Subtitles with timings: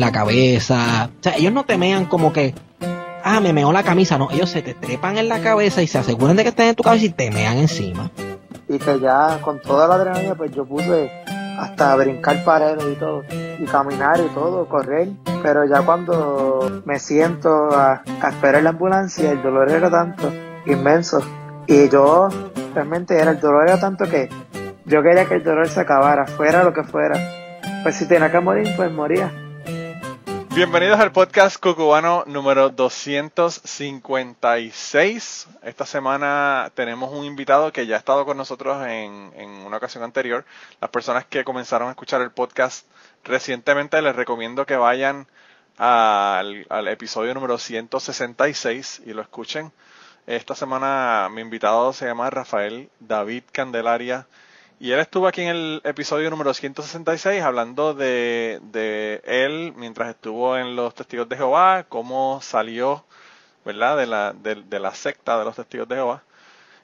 [0.00, 1.10] la cabeza.
[1.18, 2.54] O sea, ellos no temean como que,
[3.24, 4.18] ah, me meó la camisa.
[4.18, 6.74] No, ellos se te trepan en la cabeza y se aseguran de que estén en
[6.74, 8.10] tu cabeza y te mean encima.
[8.68, 11.10] Y que ya con toda la adrenalina, pues yo puse
[11.58, 15.08] hasta brincar paredes y todo, y caminar y todo, correr.
[15.42, 20.32] Pero ya cuando me siento a, a esperar la ambulancia, el dolor era tanto,
[20.66, 21.20] inmenso.
[21.66, 22.28] Y yo
[22.74, 24.28] realmente era, el dolor era tanto que
[24.84, 27.18] yo quería que el dolor se acabara, fuera lo que fuera.
[27.82, 29.32] Pues si tenía que morir, pues moría.
[30.56, 35.48] Bienvenidos al podcast cucubano número 256.
[35.62, 40.02] Esta semana tenemos un invitado que ya ha estado con nosotros en, en, una ocasión
[40.02, 40.46] anterior.
[40.80, 42.86] Las personas que comenzaron a escuchar el podcast
[43.22, 45.26] recientemente les recomiendo que vayan
[45.76, 49.72] al, al episodio número 166 y lo escuchen.
[50.26, 54.26] Esta semana mi invitado se llama Rafael David Candelaria
[54.78, 60.56] y él estuvo aquí en el episodio número 166 hablando de, de él mientras estuvo
[60.58, 63.04] en los Testigos de Jehová, cómo salió,
[63.64, 66.22] ¿verdad?, de la, de, la secta de los Testigos de Jehová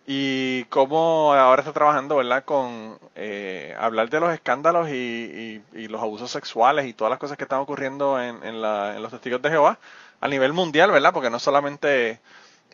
[0.06, 5.88] y cómo ahora está trabajando, ¿verdad?, con eh, hablar de los escándalos y, y, y,
[5.88, 9.12] los abusos sexuales y todas las cosas que están ocurriendo en, en, la, en los
[9.12, 9.78] Testigos de Jehová
[10.20, 12.20] a nivel mundial, ¿verdad?, porque no solamente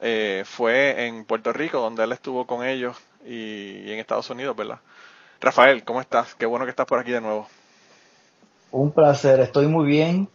[0.01, 4.55] eh, fue en Puerto Rico donde él estuvo con ellos y, y en Estados Unidos,
[4.55, 4.79] ¿verdad?
[5.41, 6.35] Rafael, ¿cómo estás?
[6.35, 7.47] Qué bueno que estás por aquí de nuevo.
[8.71, 10.29] Un placer, estoy muy bien.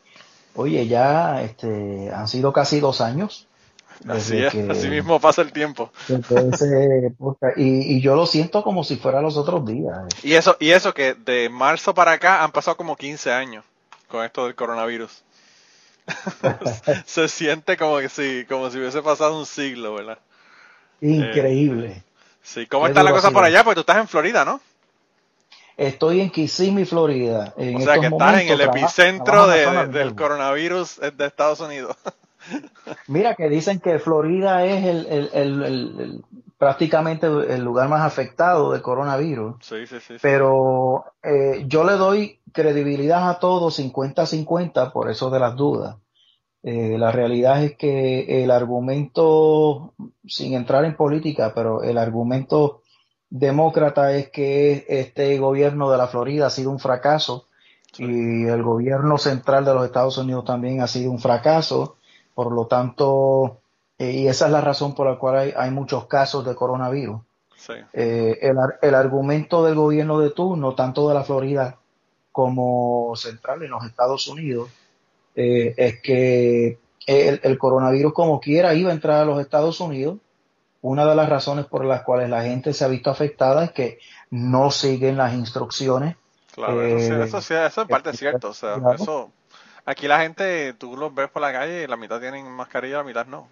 [0.55, 3.47] Oye, ya este, han sido casi dos años.
[4.07, 5.91] Así es, que, así mismo pasa el tiempo.
[6.09, 7.13] Ese,
[7.57, 9.97] y, y, yo lo siento como si fuera los otros días.
[10.23, 13.63] Y eso, y eso que de marzo para acá han pasado como 15 años
[14.07, 15.23] con esto del coronavirus.
[17.05, 20.19] Se siente como que sí, como si hubiese pasado un siglo, ¿verdad?
[21.01, 21.87] Increíble.
[21.87, 22.03] Eh,
[22.41, 23.63] sí, ¿cómo está la cosa por allá?
[23.63, 24.59] Pues tú estás en Florida, ¿no?
[25.77, 27.53] Estoy en Kissimmee, Florida.
[27.57, 31.95] En o sea que estás en el epicentro de, del coronavirus de Estados Unidos.
[33.07, 36.23] Mira que dicen que Florida es el, el, el, el,
[36.57, 39.55] prácticamente el lugar más afectado del coronavirus.
[39.61, 45.39] Sí, sí, sí, Pero eh, yo le doy credibilidad a todos 50-50 por eso de
[45.39, 45.97] las dudas.
[46.61, 49.93] Eh, la realidad es que el argumento,
[50.25, 52.82] sin entrar en política, pero el argumento
[53.33, 57.47] demócrata es que este gobierno de la Florida ha sido un fracaso
[57.91, 58.03] sí.
[58.03, 61.97] y el gobierno central de los Estados Unidos también ha sido un fracaso.
[62.35, 63.57] Por lo tanto,
[63.97, 67.21] eh, y esa es la razón por la cual hay, hay muchos casos de coronavirus.
[67.57, 67.73] Sí.
[67.93, 71.77] Eh, el, el, argumento del gobierno de turno, tanto de la Florida
[72.31, 74.69] como central en los Estados Unidos,
[75.35, 76.77] eh, es que
[77.07, 80.17] el, el, coronavirus como quiera iba a entrar a los Estados Unidos
[80.83, 83.99] una de las razones por las cuales la gente se ha visto afectada es que
[84.29, 86.17] no siguen las instrucciones.
[86.53, 88.49] Claro, eh, eso, sí, eso, sí, eso en parte es cierto.
[88.49, 88.95] O sea, claro.
[89.01, 89.31] eso,
[89.85, 93.03] aquí la gente, tú los ves por la calle y la mitad tienen mascarilla, la
[93.03, 93.47] mitad no.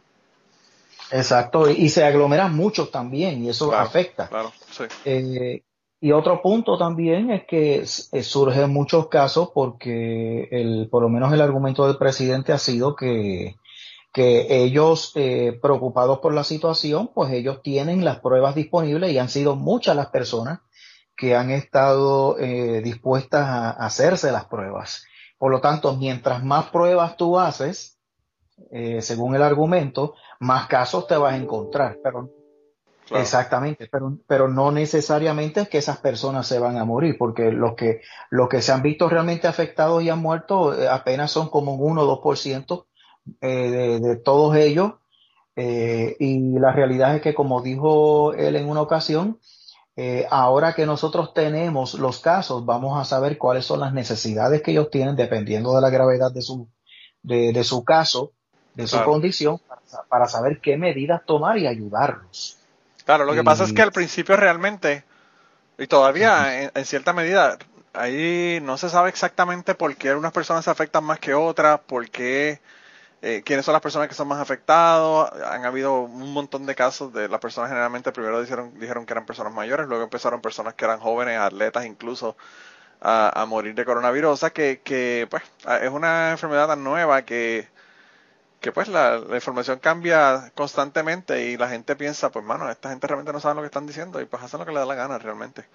[1.09, 4.27] Exacto, y, y se aglomeran muchos también y eso claro, afecta.
[4.27, 4.83] Claro, sí.
[5.05, 5.63] Eh,
[6.01, 11.31] y otro punto también es que eh, surgen muchos casos porque el, por lo menos
[11.31, 13.55] el argumento del presidente ha sido que
[14.11, 19.29] que ellos, eh, preocupados por la situación, pues ellos tienen las pruebas disponibles y han
[19.29, 20.59] sido muchas las personas
[21.15, 25.05] que han estado eh, dispuestas a, hacerse las pruebas.
[25.37, 27.99] Por lo tanto, mientras más pruebas tú haces,
[28.71, 31.97] eh, según el argumento, más casos te vas a encontrar.
[32.03, 32.29] Pero,
[33.07, 33.21] claro.
[33.21, 37.75] Exactamente, pero, pero no necesariamente es que esas personas se van a morir, porque los
[37.75, 41.75] que, los que se han visto realmente afectados y han muerto eh, apenas son como
[41.75, 42.90] un 1 o 2% eh,
[43.25, 44.93] de, de, todos ellos.
[45.55, 49.39] Eh, y la realidad es que, como dijo él en una ocasión,
[49.97, 54.71] eh, ahora que nosotros tenemos los casos, vamos a saber cuáles son las necesidades que
[54.71, 56.69] ellos tienen dependiendo de la gravedad de su,
[57.21, 58.31] de, de su caso,
[58.73, 62.57] de su condición, para, para, saber qué medidas tomar y ayudarlos.
[63.03, 65.03] Claro, lo que y, pasa es que al principio realmente,
[65.77, 67.57] y todavía en, en cierta medida,
[67.91, 72.09] ahí no se sabe exactamente por qué unas personas se afectan más que otras, por
[72.09, 72.61] qué
[73.21, 75.31] eh, quiénes son las personas que son más afectados.
[75.45, 79.25] Han habido un montón de casos de las personas generalmente primero dijeron, dijeron que eran
[79.25, 82.35] personas mayores, luego empezaron personas que eran jóvenes, atletas incluso,
[82.99, 84.31] a, a morir de coronavirus.
[84.31, 85.43] O sea que, que pues
[85.81, 87.67] es una enfermedad tan nueva que,
[88.59, 93.05] que pues la, la, información cambia constantemente y la gente piensa, pues mano, esta gente
[93.05, 94.95] realmente no sabe lo que están diciendo y pues hacen lo que le da la
[94.95, 95.65] gana realmente.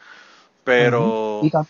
[0.64, 1.40] Pero...
[1.40, 1.66] Uh -huh.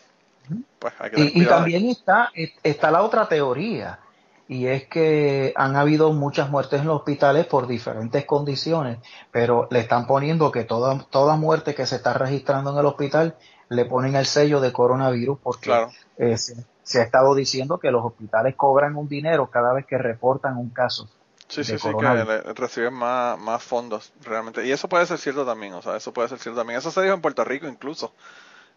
[0.49, 2.31] y, pues, hay que y, y también está,
[2.63, 3.99] está la otra teoría
[4.49, 8.99] y es que han habido muchas muertes en los hospitales por diferentes condiciones,
[9.33, 13.37] pero le están poniendo que toda, toda muerte que se está registrando en el hospital
[13.69, 15.73] le ponen el sello de coronavirus porque
[16.19, 20.57] eh, se, ha estado diciendo que los hospitales cobran un dinero cada vez que reportan
[20.57, 21.09] un caso.
[21.49, 24.67] Sí, sí, sí, que reciben más, más fondos realmente.
[24.67, 26.79] Y eso puede ser cierto también, o sea, eso puede ser cierto también.
[26.79, 28.13] Eso se dijo en Puerto Rico incluso.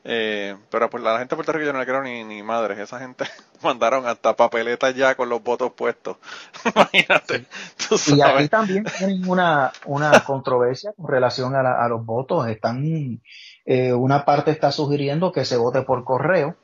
[0.06, 2.80] Eh, pero pues la gente de Puerto Rico yo no le quiero ni, ni madres.
[2.80, 3.26] Esa gente
[3.62, 6.18] mandaron hasta papeletas ya con los votos puestos.
[6.76, 7.46] Imagínate.
[8.08, 12.48] Y aquí también tienen una, una controversia con relación a, los votos.
[12.48, 13.22] Están,
[13.66, 16.56] eh, una parte está sugiriendo que se vote por correo.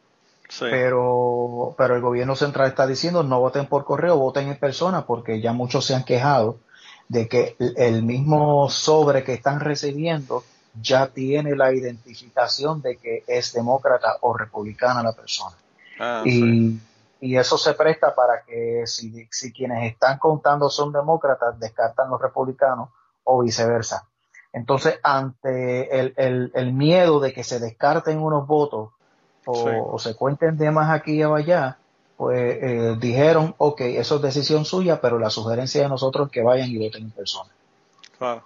[0.60, 5.42] Pero, pero el gobierno central está diciendo no voten por correo, voten en persona, porque
[5.42, 6.60] ya muchos se han quejado
[7.08, 10.44] de que el mismo sobre que están recibiendo
[10.82, 15.56] ya tiene la identificación de que es demócrata o republicana la persona.
[16.00, 16.80] Ah, y,
[17.22, 22.90] eso se presta para que si, si, quienes están contando son demócratas, descartan los republicanos
[23.24, 24.08] o viceversa.
[24.54, 28.92] Entonces, ante el, el, miedo de que se descarten unos votos
[29.46, 31.78] o, se cuenten de más aquí y allá,
[32.16, 36.44] pues eh, dijeron, ok, eso es decisión suya, pero la sugerencia de nosotros es que
[36.44, 37.50] vayan y voten en persona.
[38.18, 38.44] Claro.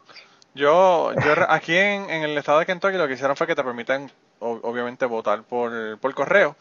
[0.56, 3.63] Yo, yo aquí en, en, el estado de Kentucky lo que hicieron fue que te
[3.63, 6.56] permiten, obviamente, votar por, por correo,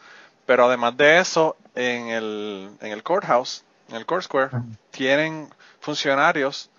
[0.45, 4.49] pero además de eso, en el, en el courthouse, en el court square,
[4.91, 5.49] tienen
[5.79, 6.69] funcionarios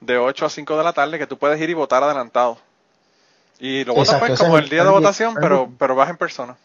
[0.00, 2.58] de 8 a 5 de la tarde que tú puedes ir y votar adelantado.
[3.58, 6.56] Y lo votas pues como el día de votación, pero, pero vas en persona.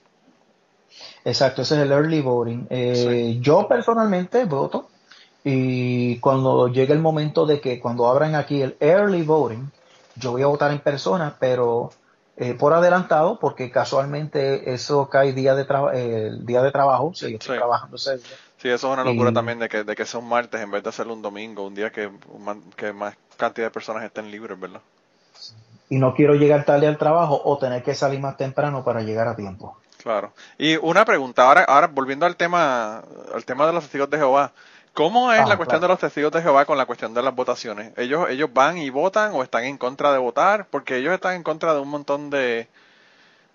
[1.23, 2.67] Exacto, ese es el early voting.
[2.69, 4.89] Eh, Yo personalmente voto
[5.43, 9.69] y cuando llegue el momento de que cuando abran aquí el early voting,
[10.19, 11.91] yo voy a votar en persona, pero
[12.35, 17.37] eh, por adelantado, porque casualmente eso cae día de el día de trabajo, si yo
[17.37, 18.19] estoy trabajando ese
[18.57, 20.81] Sí, eso es una locura también de que, de que sea un martes en vez
[20.81, 22.09] de hacerlo un domingo, un día que,
[22.75, 24.81] que más cantidad de personas estén libres, ¿verdad?
[25.89, 29.27] Y no quiero llegar tarde al trabajo o tener que salir más temprano para llegar
[29.27, 29.77] a tiempo.
[30.01, 30.33] Claro.
[30.57, 33.03] Y una pregunta, ahora, ahora volviendo al tema,
[33.33, 34.51] al tema de los testigos de Jehová,
[34.97, 37.35] ¿Cómo es la ah, cuestión de los testigos de Jehová con la cuestión de las
[37.35, 37.95] votaciones?
[37.97, 40.65] ¿Ellos, ¿Ellos van y votan o están en contra de votar?
[40.71, 42.67] Porque ellos están en contra de un montón de,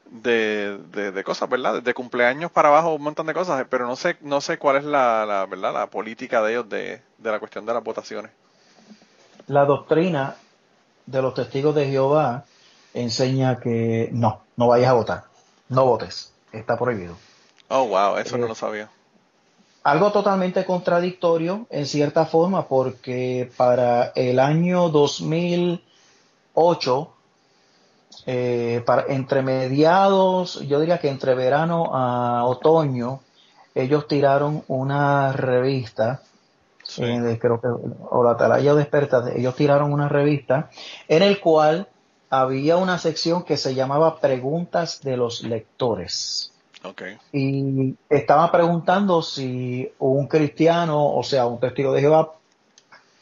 [0.06, 1.82] de, de, cosas, ¿verdad?
[1.82, 4.84] De cumpleaños para abajo, un montón de cosas, pero no sé, no sé cuál es
[4.84, 5.72] la, la ¿verdad?
[5.72, 8.30] la política de ellos de, de la cuestión de las votaciones.
[9.48, 10.36] La doctrina
[11.06, 12.44] de los testigos de Jehová
[12.94, 15.24] enseña que no, no vayas a votar,
[15.68, 17.16] no votes, está prohibido.
[17.66, 18.88] Oh, wow, eso no eh, lo sabía
[19.84, 27.12] algo totalmente contradictorio en cierta forma porque para el año 2008,
[28.26, 33.20] eh, para, entre mediados, yo diría que entre verano a otoño,
[33.74, 36.22] ellos tiraron una revista,
[36.98, 40.70] eh, creo que, o la Atalaya Desperta, ellos tiraron una revista
[41.08, 41.88] en el cual
[42.30, 46.51] había una sección que se llamaba Preguntas de los Lectores.
[47.32, 52.34] Y estaba preguntando si un cristiano, o sea, un testigo de Jehová,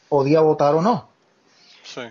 [0.09, 1.09] podía votar o no.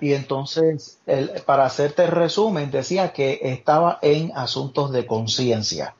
[0.01, 0.99] Y entonces,
[1.47, 5.95] para hacerte el resumen, decía que estaba en asuntos de conciencia,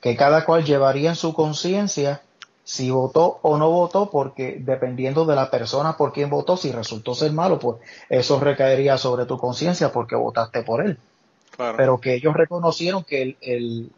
[0.00, 2.22] que cada cual llevaría en su conciencia
[2.62, 7.14] si votó o no votó, porque dependiendo de la persona por quien votó, si resultó
[7.14, 7.78] ser malo, pues
[8.08, 10.98] eso recaería sobre tu conciencia porque votaste por él
[11.76, 13.90] pero que ellos reconocieron que el,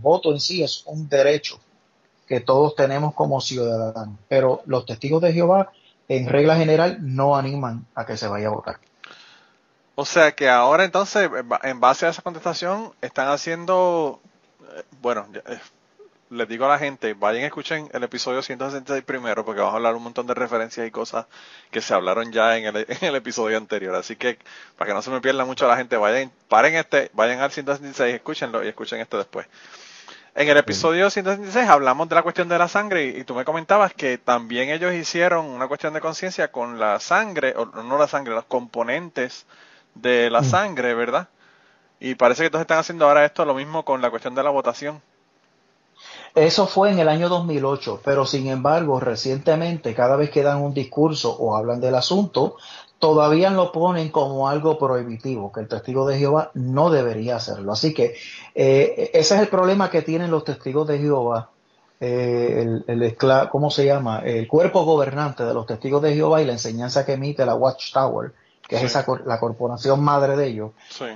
[0.00, 1.58] voto en sí es un derecho
[2.26, 5.70] que todos tenemos como ciudadanos, pero los testigos de Jehová
[6.08, 8.78] en regla general no animan a que se vaya a votar.
[9.94, 11.30] O sea que ahora entonces,
[11.62, 14.20] en base a esa contestación, están haciendo,
[14.76, 15.58] eh, bueno, eh,
[16.30, 19.76] les digo a la gente, vayan y escuchen el episodio 166 primero, porque vamos a
[19.76, 21.26] hablar un montón de referencias y cosas
[21.70, 23.94] que se hablaron ya en el, en el episodio anterior.
[23.94, 24.38] Así que,
[24.76, 28.14] para que no se me pierda mucho la gente, vayan, paren este, vayan al 166,
[28.14, 29.46] escúchenlo y escuchen este después.
[30.34, 33.94] En el episodio 166 hablamos de la cuestión de la sangre y, tú me comentabas
[33.94, 38.34] que también ellos hicieron una cuestión de conciencia con la sangre, o no la sangre,
[38.34, 39.46] los componentes
[39.94, 40.44] de la mm.
[40.44, 41.28] sangre, ¿verdad?
[42.00, 44.50] Y parece que entonces están haciendo ahora esto lo mismo con la cuestión de la
[44.50, 45.00] votación.
[46.36, 50.74] Eso fue en el año 2008, pero sin embargo, recientemente, cada vez que dan un
[50.74, 52.56] discurso o hablan del asunto,
[52.98, 57.72] todavía lo ponen como algo prohibitivo, que el testigo de Jehová no debería hacerlo.
[57.72, 58.16] Así que
[58.54, 61.48] eh, ese es el problema que tienen los testigos de Jehová,
[62.00, 63.16] eh, el,
[63.50, 64.18] ¿cómo se llama?
[64.18, 68.32] El cuerpo gobernante de los testigos de Jehová y la enseñanza que emite la Watchtower,
[68.68, 70.72] que es esa, la corporación madre de ellos,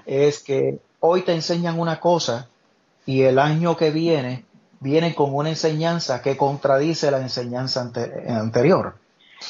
[0.07, 2.49] es que hoy te enseñan una cosa
[3.05, 4.45] y el año que viene
[4.81, 7.91] viene con una enseñanza que contradice la enseñanza
[8.29, 8.97] anterior.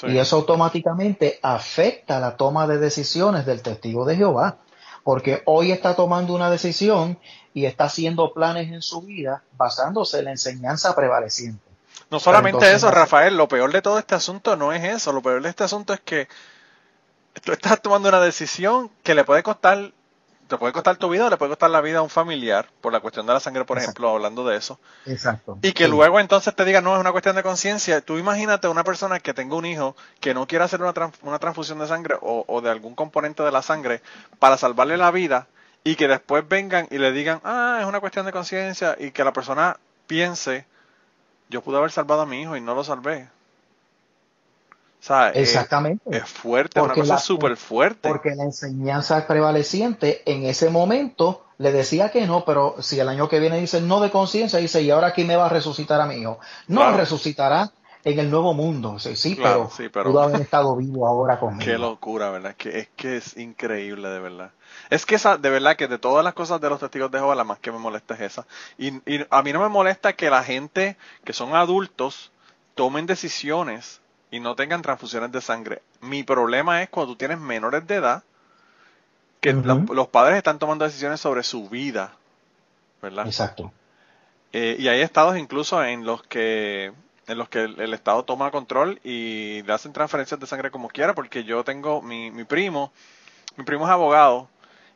[0.03, 4.59] Y eso automáticamente afecta la toma de decisiones del testigo de Jehová.
[5.03, 7.19] porque hoy está tomando una decisión
[7.55, 11.65] y está haciendo planes en su vida basándose en la enseñanza prevaleciente.
[12.11, 15.43] No solamente eso, Rafael, lo peor de todo este asunto no es eso, lo peor
[15.43, 16.29] de este asunto es que
[17.43, 19.93] tú estás tomando una decisión que le puede costar
[20.51, 22.93] te puede costar tu vida o le puede costar la vida a un familiar, por
[22.93, 24.81] la cuestión de la sangre, por ejemplo, hablando de eso.
[25.07, 25.59] Exacto.
[25.63, 28.01] Y que luego entonces te diga, no, es una cuestión de conciencia.
[28.01, 30.93] Tú imagínate una persona que tenga un hijo que no quiera hacer una,
[31.23, 34.03] una transfusión de sangre o, o, de algún componente de la sangre
[34.41, 35.47] para salvarle la vida
[35.85, 39.23] y que después vengan y le digan, ah, es una cuestión de conciencia y que
[39.23, 39.79] la persona
[40.09, 40.67] piense,
[41.49, 43.29] yo pude haber salvado a mi hijo y no lo salvé.
[45.01, 46.03] O sea, Exactamente.
[46.15, 48.09] Es, fuerte, es una cosa súper fuerte.
[48.09, 53.29] Porque la enseñanza prevaleciente en ese momento le decía que no, pero si el año
[53.29, 56.07] que viene dice no de conciencia, dice, ¿y ahora aquí me va a resucitar a
[56.07, 56.39] mi hijo?
[56.69, 56.97] No, Claro.
[56.99, 57.71] resucitará
[58.05, 58.99] en el nuevo mundo.
[58.99, 61.61] Sí, sí, Claro, pero, sí, pero- pudo haber estado vivo ahora conmigo.
[61.65, 62.55] Qué locura, ¿verdad?
[62.57, 64.51] Que es que es increíble, de verdad.
[64.91, 67.35] Es que esa, de verdad, que de todas las cosas de los testigos de Jehová,
[67.35, 68.47] la más que me molesta es esa.
[68.79, 72.33] Y, y a mí no me molesta que la gente que son adultos
[72.75, 74.00] tomen decisiones
[74.31, 75.83] y no tengan transfusiones de sangre.
[76.01, 78.23] Mi problema es cuando tú tienes menores de edad,
[79.41, 82.13] que los, los padres están tomando decisiones sobre su vida,
[83.01, 83.27] ¿verdad?
[83.27, 83.73] Exacto.
[84.53, 86.93] Eh, y hay estados incluso en los que
[87.27, 90.89] en los que el, el estado toma control y le hacen transferencias de sangre como
[90.89, 92.93] quiera, porque yo tengo mi, mi primo,
[93.57, 94.49] mi primo es abogado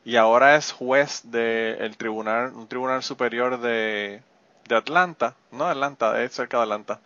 [0.05, 4.21] y ahora es juez del tribunal, un tribunal superior de,
[4.69, 7.01] de Atlanta, no de Atlanta, es cerca de Atlanta,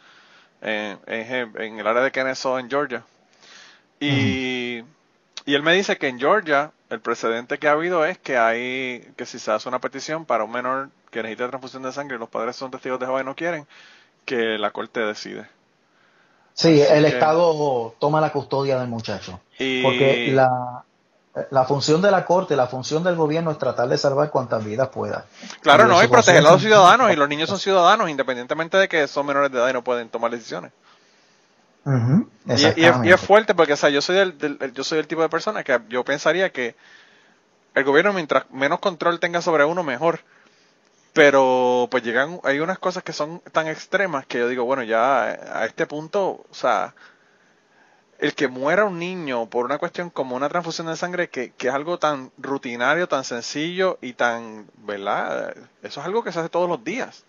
[0.63, 3.05] eh, en, en el área de Kennesaw, en Georgia.
[4.01, 4.83] Y,
[5.45, 9.09] y él me dice que en Georgia el precedente que ha habido es que hay,
[9.17, 12.19] que si se hace una petición para un menor que necesita transfusión de sangre y
[12.19, 13.67] los padres son testigos de Jehová y no quieren,
[14.25, 15.47] que la corte decide.
[16.55, 19.41] Sí, Así el que- Estado toma la custodia del muchacho.
[19.59, 20.85] Y, Porque la,
[21.51, 24.89] la función de la corte, la función del gobierno es tratar de salvar cuantas vidas
[24.89, 25.27] pueda.
[25.61, 28.89] claro, y no, y proteger a los ciudadanos, y los niños son ciudadanos, independientemente de
[28.89, 30.73] que son menores de edad y no pueden tomar decisiones.
[32.55, 34.99] Y, y es, y es fuerte porque, o sea, yo soy del, del- yo soy
[34.99, 36.77] el tipo de persona que yo pensaría que
[37.75, 40.21] el gobierno mientras menos control tenga sobre uno mejor.
[41.13, 45.25] Pero pues llegan, hay unas cosas que son tan extremas que yo digo, bueno, ya
[45.25, 46.95] a este punto, o sea,
[48.19, 51.69] el que muera un niño por una cuestión como una transfusión de sangre, que, que
[51.69, 55.55] es algo tan rutinario, tan sencillo y tan, ¿verdad?
[55.83, 57.25] Eso es algo que se hace todos los días.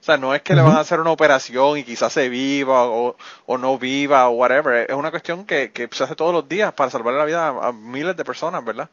[0.00, 2.86] O sea, no es que le van a hacer una operación y quizás se viva
[2.88, 4.88] o, o no viva o whatever.
[4.90, 7.68] Es una cuestión que, que se hace todos los días para salvarle la vida a,
[7.68, 8.90] a miles de personas, ¿verdad?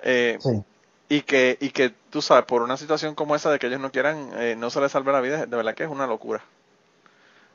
[0.00, 0.64] Eh, Sí.
[1.08, 3.92] y que y que tú sabes por una situación como esa de que ellos no
[3.92, 6.42] quieran eh, no se les salve la vida de verdad que es una locura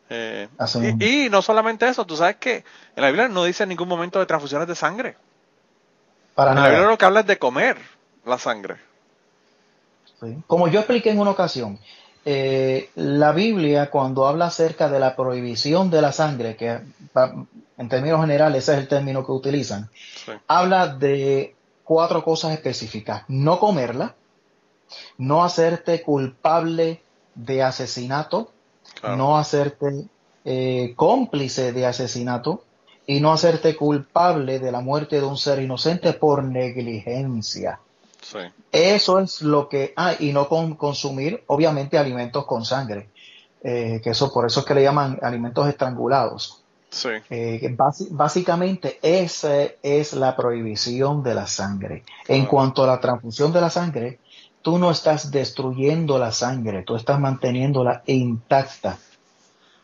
[0.10, 0.48] Eh,
[1.00, 2.64] y, y no solamente eso tú sabes que
[2.96, 5.18] en la Biblia no dice en ningún momento de transfusiones de sangre
[6.34, 7.78] Para en la Biblia lo que habla es de comer
[8.26, 8.78] la sangre
[10.20, 10.36] Sí.
[10.48, 11.78] Como yo expliqué en una ocasión,
[12.26, 16.80] eh, la Biblia cuando habla acerca de la prohibición de la sangre, que
[17.78, 19.90] en términos generales ese es el término que utilizan,
[20.26, 20.32] Sí.
[20.48, 23.26] habla de cuatro cosas específicas.
[23.28, 24.16] No comerla,
[25.20, 27.02] no hacerte culpable
[27.36, 28.52] de asesinato,
[29.00, 29.16] Claro.
[29.18, 30.06] no hacerte
[30.46, 32.64] eh, cómplice de asesinato
[33.06, 37.80] y no hacerte culpable de la muerte de un ser inocente por negligencia.
[38.22, 38.40] sí
[38.72, 39.94] Eso es lo que...
[39.96, 43.10] Ah, y no con- consumir, obviamente, alimentos con sangre.
[43.64, 46.62] Eh, que eso, por eso es que le llaman alimentos estrangulados.
[46.90, 47.76] sí Eh,
[48.12, 52.04] básicamente esa es la prohibición de la sangre.
[52.28, 52.48] En Ah.
[52.48, 54.20] cuanto a la transfusión de la sangre,
[54.68, 58.98] tú no estás destruyendo la sangre, tú estás manteniéndola intacta.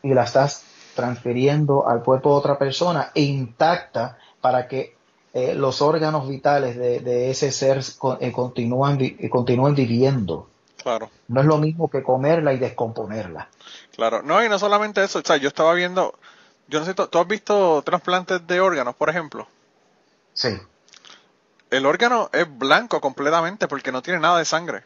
[0.02, 0.62] Y la estás
[0.94, 4.94] transfiriendo al cuerpo de otra persona intacta para que
[5.32, 7.80] eh, los órganos vitales de, de ese ser
[8.20, 10.50] eh, continúan eh, continúen viviendo.
[10.76, 11.08] claro.
[11.28, 13.48] No es lo mismo que comerla y descomponerla.
[13.96, 14.20] claro.
[14.22, 16.12] No y no solamente eso o sea yo estaba viendo
[16.68, 19.48] yo no sé ¿tú tú has visto trasplantes de órganos por ejemplo
[20.34, 20.50] Sí,
[21.70, 24.84] el órgano es blanco completamente porque no tiene nada de sangre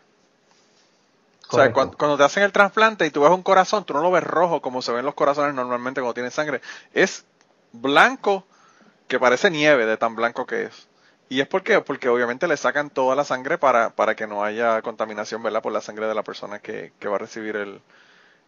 [1.49, 4.03] O sea, cuando, cuando te hacen el trasplante y tú ves un corazón, tú no
[4.03, 6.61] lo ves rojo como se ven los corazones normalmente cuando tienen sangre.
[6.93, 7.25] Es
[7.73, 8.47] blanco
[9.09, 10.89] que parece nieve de tan blanco que es.
[11.29, 11.81] ¿Y es por qué?
[11.81, 15.63] Porque obviamente le sacan toda la sangre para, para que no haya contaminación, ¿verdad?
[15.63, 17.83] Por la sangre de la persona que, que va a recibir el,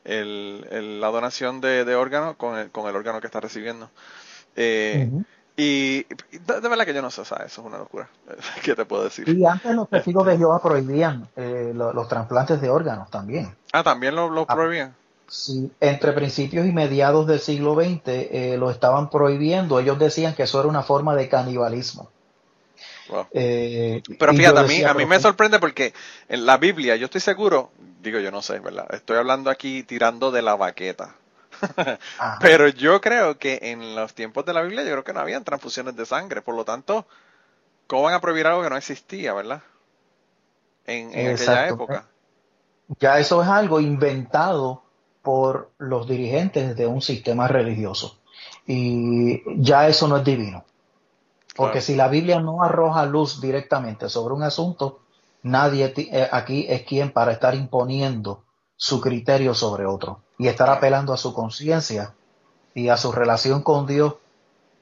[0.05, 3.91] el- el- la donación de, de órgano con el, con el órgano que está recibiendo.
[4.57, 5.11] Eh,
[5.63, 6.05] y
[6.39, 8.09] de, de verdad que yo no sé, sea, eso es una locura.
[8.65, 9.29] ¿Qué te puedo decir?
[9.29, 13.55] Y antes los testigos de Jehová prohibían eh, lo- los trasplantes de órganos también.
[13.73, 14.55] Ah, también lo, lo Ah.
[14.55, 14.95] prohibían.
[15.29, 19.79] Sí, entre principios y mediados del siglo XX eh, lo estaban prohibiendo.
[19.79, 22.11] Ellos decían que eso era una forma de canibalismo.
[23.33, 25.93] Eh, pero fíjate, a mí, a mí me sorprende porque
[26.29, 27.71] en la Biblia, yo estoy seguro,
[28.03, 28.87] digo yo no sé, ¿verdad?
[28.93, 31.15] Estoy hablando aquí tirando de la baqueta.
[32.41, 35.45] Pero yo creo que en los tiempos de la Biblia yo creo que no habían
[35.45, 37.07] transfusiones de sangre, por lo tanto,
[37.87, 39.63] ¿cómo van a prohibir algo que no existía, verdad?
[40.87, 42.07] En, aquella época.
[42.99, 44.83] Ya eso es algo inventado
[45.23, 48.19] por los dirigentes de un sistema religioso.
[48.67, 50.65] Y ya eso no es divino.
[51.55, 55.01] Porque si la Biblia no arroja luz directamente sobre un asunto,
[55.43, 58.45] nadie eh, aquí es quien para estar imponiendo
[58.81, 62.15] su criterio sobre otro y estar apelando a su conciencia
[62.73, 64.15] y a su relación con Dios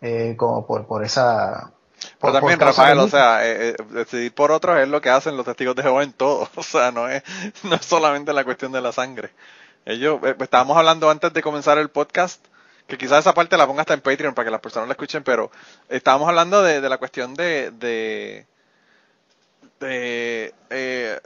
[0.00, 1.72] eh, como por, por esa...
[2.20, 5.74] Pero también, Rafael, o sea, eh, decidir por otros es lo que hacen los testigos
[5.74, 6.48] de Jehová en todo.
[6.54, 7.24] O sea, no es,
[7.64, 9.30] no es solamente la cuestión de la sangre.
[9.84, 12.46] Ellos, estábamos hablando antes de comenzar el podcast
[12.86, 15.24] que quizás esa parte la ponga hasta en Patreon para que las personas la escuchen,
[15.24, 15.50] pero
[15.88, 18.46] estábamos hablando de, la cuestión de, de,
[19.80, 21.20] de, eh,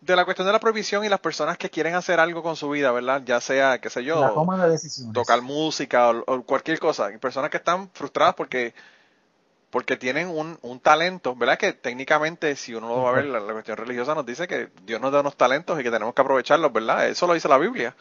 [0.00, 2.70] de, la cuestión de la prohibición y las personas que quieren hacer algo con su
[2.70, 3.22] vida, ¿verdad?
[3.24, 4.44] Ya sea, qué sé yo,
[5.12, 7.10] tocar música o, cualquier cosa.
[7.20, 8.74] Personas que están frustradas porque
[9.70, 11.56] porque tienen un, un talento, ¿verdad?
[11.56, 14.70] Que técnicamente, si uno lo va a ver, la, la, cuestión religiosa nos dice que
[14.84, 17.06] Dios nos da unos talentos y que tenemos que aprovecharlos, ¿verdad?
[17.08, 17.94] Eso lo dice la Biblia.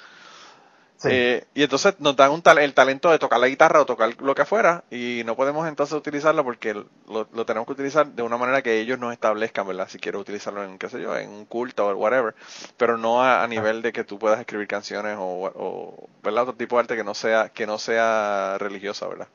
[1.06, 4.36] Eh, y entonces nos dan un el talento de tocar la guitarra o tocar lo
[4.36, 8.62] que fuera y no podemos entonces utilizarlo porque lo, tenemos que utilizar de una manera
[8.62, 9.88] que ellos nos establezcan, ¿verdad?
[9.88, 12.36] Si quiero utilizarlo en, qué sé yo, en un culto o whatever,
[12.75, 16.44] pero no a, nivel de que tú puedas escribir canciones o, ¿verdad?
[16.44, 19.27] Otro tipo de arte que no sea, que no sea religiosa, ¿verdad?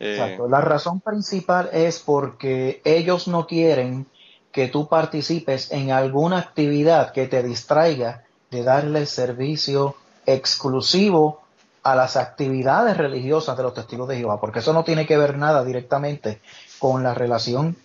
[0.00, 0.48] Eh, Exacto.
[0.48, 4.06] La razón principal es porque ellos no quieren
[4.50, 11.44] que tú participes en alguna actividad que te distraiga de darle servicio exclusivo
[11.84, 15.36] a las actividades religiosas de los testigos de Jehová, porque eso no tiene que ver
[15.36, 16.40] nada directamente
[16.78, 17.76] con la relación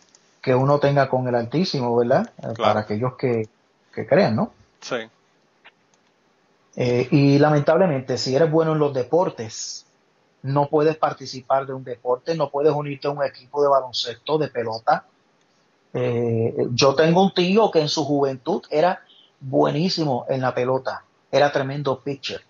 [0.42, 2.32] que uno tenga con el Altísimo, ¿verdad?
[2.42, 3.50] Eh, para aquellos que,
[4.08, 4.54] crean, ¿no?
[4.80, 4.96] Sí.
[6.78, 9.86] Eh, y lamentablemente, si eres bueno en los deportes,
[10.44, 14.48] no puedes participar de un deporte, no puedes unirte a un equipo de baloncesto, de
[14.48, 15.04] pelota.
[15.94, 19.02] Eh, yo tengo un tío que en su juventud era
[19.42, 22.42] buenísimo en la pelota era tremendo pitcher.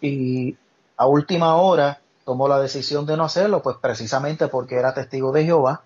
[0.00, 0.56] Y
[0.96, 5.44] a última hora tomó la decisión de no hacerlo, pues precisamente porque era testigo de
[5.44, 5.82] Jehová.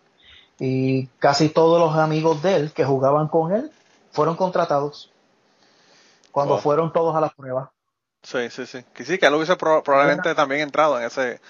[0.59, 3.71] Y casi todos los amigos de él que jugaban con él
[4.11, 5.13] fueron contratados
[6.33, 7.71] cuando fueron todos a la prueba.
[8.23, 8.85] Sí, sí, sí.
[8.93, 11.41] Que sí, que él hubiese probablemente también entrado en ese,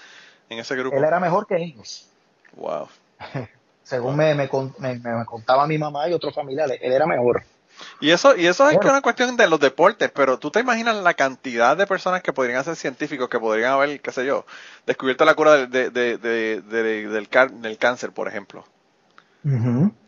[0.49, 0.95] en ese grupo.
[0.95, 2.07] Él era mejor que ellos.
[2.53, 2.87] Wow.
[3.83, 4.47] Según me, me,
[4.79, 7.43] me, contaba mi mamá y otros familiares, él era mejor.
[7.99, 11.13] Y eso, y eso es una cuestión de los deportes, pero tú te imaginas la
[11.13, 14.45] cantidad de personas que podrían ser científicos, que podrían haber, qué sé yo,
[14.85, 18.65] descubierto la cura de, del, cáncer, por ejemplo.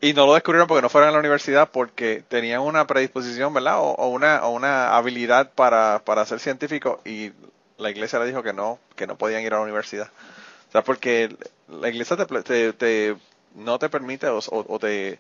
[0.02, 3.78] Y no lo descubrieron porque no fueron a la universidad, porque tenían una predisposición, ¿verdad?
[3.80, 7.32] O, una, o una habilidad para, para ser científicos y
[7.78, 10.10] la iglesia le dijo que no, que no podían ir a la universidad.
[10.70, 11.36] O sea, porque
[11.70, 13.16] la iglesia te, te,
[13.56, 15.20] no te permite o te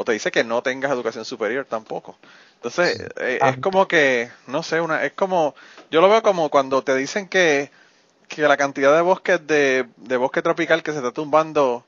[0.00, 2.16] o te dice que no tengas educación superior tampoco.
[2.54, 5.56] Entonces, eh, es como que, no sé, una, es como,
[5.90, 7.72] yo lo veo como cuando te dicen que,
[8.28, 11.84] que la cantidad de bosques de, de bosque tropical que se está tumbando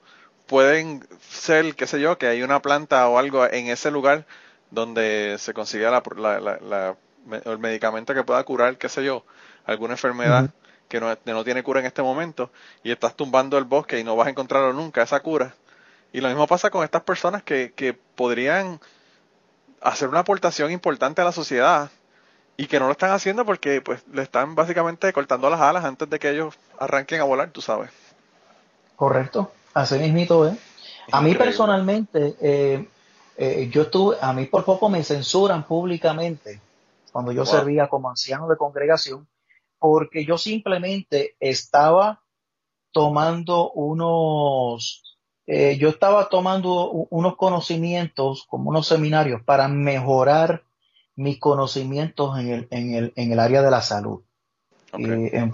[0.48, 4.26] pueden ser, qué sé yo, que hay una planta o algo en ese lugar
[4.72, 6.96] donde se consiga la, la,
[7.44, 9.24] el medicamento que pueda curar, qué sé yo,
[9.66, 10.50] alguna enfermedad
[10.88, 12.50] que no, no tiene cura en este momento
[12.82, 15.54] y estás tumbando el bosque y no vas a encontrarlo nunca, esa cura
[16.12, 18.80] y lo mismo pasa con estas personas que, que podrían
[19.80, 21.90] hacer una aportación importante a la sociedad
[22.56, 26.10] y que no lo están haciendo porque pues le están básicamente cortando las alas antes
[26.10, 27.90] de que ellos arranquen a volar, tú sabes.
[28.96, 30.56] Correcto, así mismito, ¿eh?
[31.12, 32.86] A mí personalmente, eh,
[33.36, 36.60] eh, yo estuve, a mí por poco me censuran públicamente
[37.10, 39.26] cuando yo servía como anciano de congregación,
[39.78, 42.20] porque yo simplemente estaba
[42.92, 45.09] tomando unos
[45.52, 50.62] eh, yo estaba tomando unos conocimientos, como unos seminarios, para mejorar
[51.16, 54.20] mis conocimientos en el, en el, en el área de la salud.
[54.96, 55.50] Eh,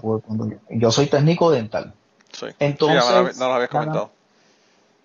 [0.69, 1.95] yo soy técnico dental.
[2.31, 2.45] Sí.
[2.59, 4.11] Entonces, no, lo habías comentado.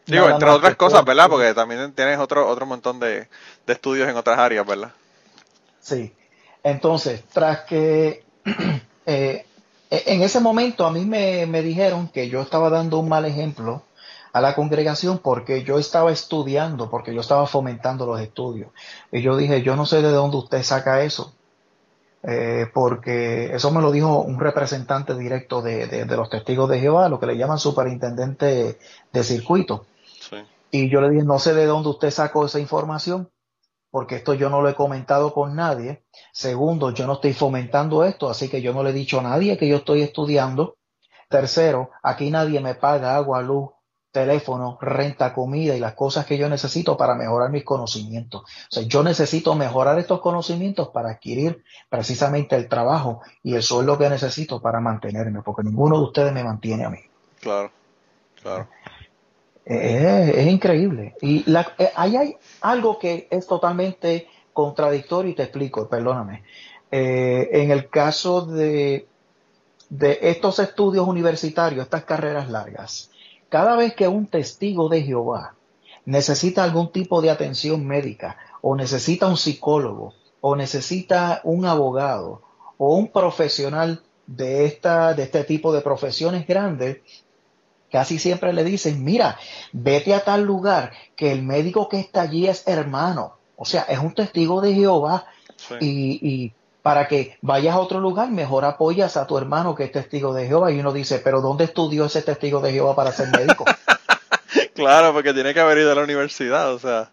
[0.05, 1.31] Digo, entre otras cosas, ¿verdad?
[1.31, 3.29] Porque también tienes otro, otro montón de,
[3.67, 4.93] de estudios en otras áreas, ¿verdad?
[5.81, 6.13] Sí.
[6.63, 8.27] Entonces, tras que
[9.07, 9.47] eh,
[9.89, 13.85] en ese momento a mí me, me, dijeron que yo estaba dando un mal ejemplo
[14.33, 18.71] a la congregación porque yo estaba estudiando, porque yo estaba fomentando los estudios.
[19.11, 21.35] Y yo dije, yo no sé de dónde usted saca eso,
[22.23, 27.09] eh, porque eso me lo dijo un representante directo de, de, los testigos de Jehová,
[27.09, 28.79] lo que le llaman superintendente
[29.12, 29.87] de circuito.
[30.71, 33.31] Y yo le dije, no sé de dónde usted sacó esa información,
[33.90, 36.07] porque esto yo no lo he comentado con nadie.
[36.33, 39.59] Segundo, yo no estoy fomentando esto, así que yo no le he dicho a nadie
[39.59, 40.79] que yo estoy estudiando.
[41.29, 43.68] Tercero, aquí nadie me paga agua, luz,
[44.12, 48.42] teléfono, renta, comida y las cosas que yo necesito para mejorar mis conocimientos.
[48.42, 53.98] O sea, yo necesito mejorar estos conocimientos para adquirir precisamente el trabajo y el sueldo
[53.98, 57.01] que necesito para mantenerme, porque ninguno de ustedes me mantiene a mí.
[57.40, 57.72] Claro,
[58.40, 58.68] claro.
[59.64, 61.14] Es, increíble.
[61.22, 66.44] Y la, eh, ahí hay algo que es totalmente contradictorio y te explico, perdóname.
[66.90, 69.07] Eh, en el caso de,
[69.88, 73.12] de estos estudios universitarios, estas carreras largas,
[73.53, 75.57] cada vez que un testigo de Jehová
[76.07, 82.41] necesita algún tipo de atención médica o necesita un psicólogo o necesita un abogado
[82.79, 87.03] o un profesional de, esta, de este tipo de profesiones grandes,
[87.91, 89.38] casi siempre le dicen, mira,
[89.73, 93.99] vete a tal lugar, que el médico que está allí es hermano, o sea, es
[93.99, 95.27] un testigo de Jehová
[95.79, 100.35] y, para que vayas a otro lugar, mejor apoyas a tu hermano que es testigo
[100.35, 100.73] de Jehová.
[100.73, 103.64] Y uno dice, pero ¿dónde estudió ese testigo de Jehová para ser médico?
[104.75, 107.11] claro, porque tiene que haber ido a la universidad, o sea.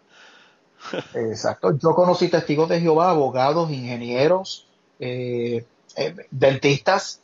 [1.14, 1.76] Exacto.
[1.78, 4.66] Yo conocí testigos de Jehová, abogados, ingenieros,
[4.98, 5.64] eh,
[5.96, 7.20] eh, dentistas,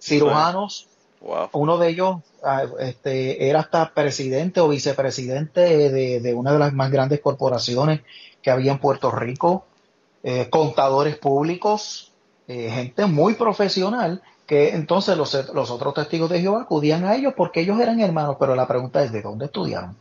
[0.00, 0.88] cirujanos,
[1.52, 6.90] uno de ellos ah, este, era hasta presidente o vicepresidente de, una de las más
[6.90, 8.02] grandes corporaciones
[8.42, 9.64] que había en Puerto Rico,
[10.28, 12.10] eh, contadores públicos,
[12.48, 15.32] eh, gente muy profesional, que entonces los,
[15.70, 19.12] otros testigos de Jehová acudían a ellos porque ellos eran hermanos, pero la pregunta es,
[19.12, 19.96] ¿de dónde estudiaron?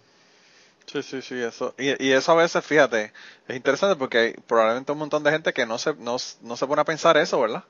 [0.87, 1.75] Sí, sí, sí, eso.
[1.77, 3.13] Y, eso a veces, fíjate,
[3.47, 6.81] es interesante porque hay probablemente un montón de gente que no se, no, se pone
[6.81, 7.63] a pensar eso, ¿verdad?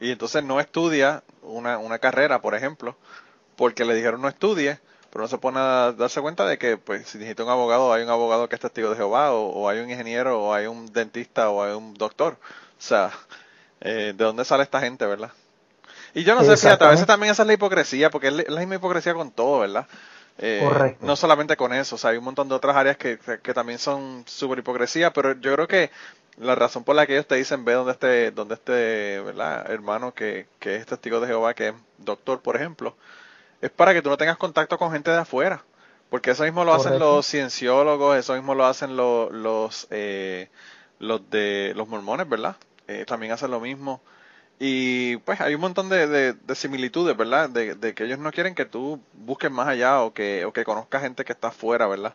[0.00, 2.96] Y entonces no estudia una, una carrera, por ejemplo,
[3.56, 4.78] porque le dijeron no estudie,
[5.12, 8.02] pero no se pone a darse cuenta de que, pues, si necesita un abogado, hay
[8.02, 11.50] un abogado que es testigo de Jehová, o, hay un ingeniero, o hay un dentista,
[11.50, 12.38] o hay un doctor.
[12.78, 13.10] O sea,
[13.82, 15.30] eh, ¿de dónde sale esta gente, verdad?
[16.14, 18.60] Y yo no sé, fíjate, a veces también esa es la hipocresía, porque es la
[18.60, 19.86] misma hipocresía con todo, ¿verdad?
[20.38, 21.04] Eh, Correcto.
[21.04, 23.78] No solamente con eso, o sea, hay un montón de otras áreas que, que también
[23.78, 25.90] son súper hipocresía, pero yo creo que
[26.38, 29.70] la razón por la que ellos te dicen ve donde este, donde este ¿verdad?
[29.70, 32.96] hermano que, que es testigo de Jehová, que es doctor, por ejemplo,
[33.62, 35.64] es para que tú no tengas contacto con gente de afuera.
[36.10, 40.50] Porque eso mismo lo hacen los cienciólogos, eso mismo lo hacen los, los, eh,
[40.98, 42.56] los de los mormones, ¿verdad?
[42.86, 44.02] Eh, también hacen lo mismo.
[44.58, 47.48] Y pues hay un montón de, de, similitudes, ¿verdad?
[47.48, 50.64] De, de, que ellos no quieren que tú busques más allá o que, o que
[50.64, 52.14] conozcas gente que está afuera, ¿verdad?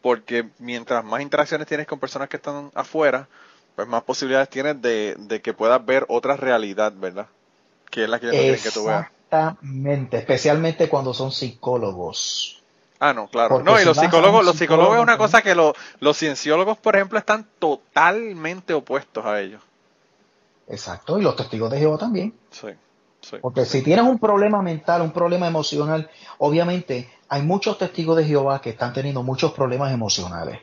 [0.00, 3.28] Porque mientras más interacciones tienes con personas que están afuera,
[3.74, 7.26] pues más posibilidades tienes de, que puedas ver otra realidad, ¿verdad?
[7.90, 9.08] Que es la que ellos que tú veas.
[9.26, 12.62] Exactamente, especialmente cuando son psicólogos.
[13.00, 13.62] Ah, no, claro.
[13.62, 17.46] no, y los psicólogos, los psicólogos es una cosa que los cienciólogos, por ejemplo, están
[17.58, 19.60] totalmente opuestos a ellos.
[20.68, 22.34] Exacto, y los testigos de Jehová también.
[22.50, 22.68] Sí,
[23.20, 23.36] sí.
[23.42, 26.08] Porque si tienes un problema mental, un problema emocional,
[26.38, 30.60] obviamente hay muchos testigos de Jehová que están teniendo muchos problemas emocionales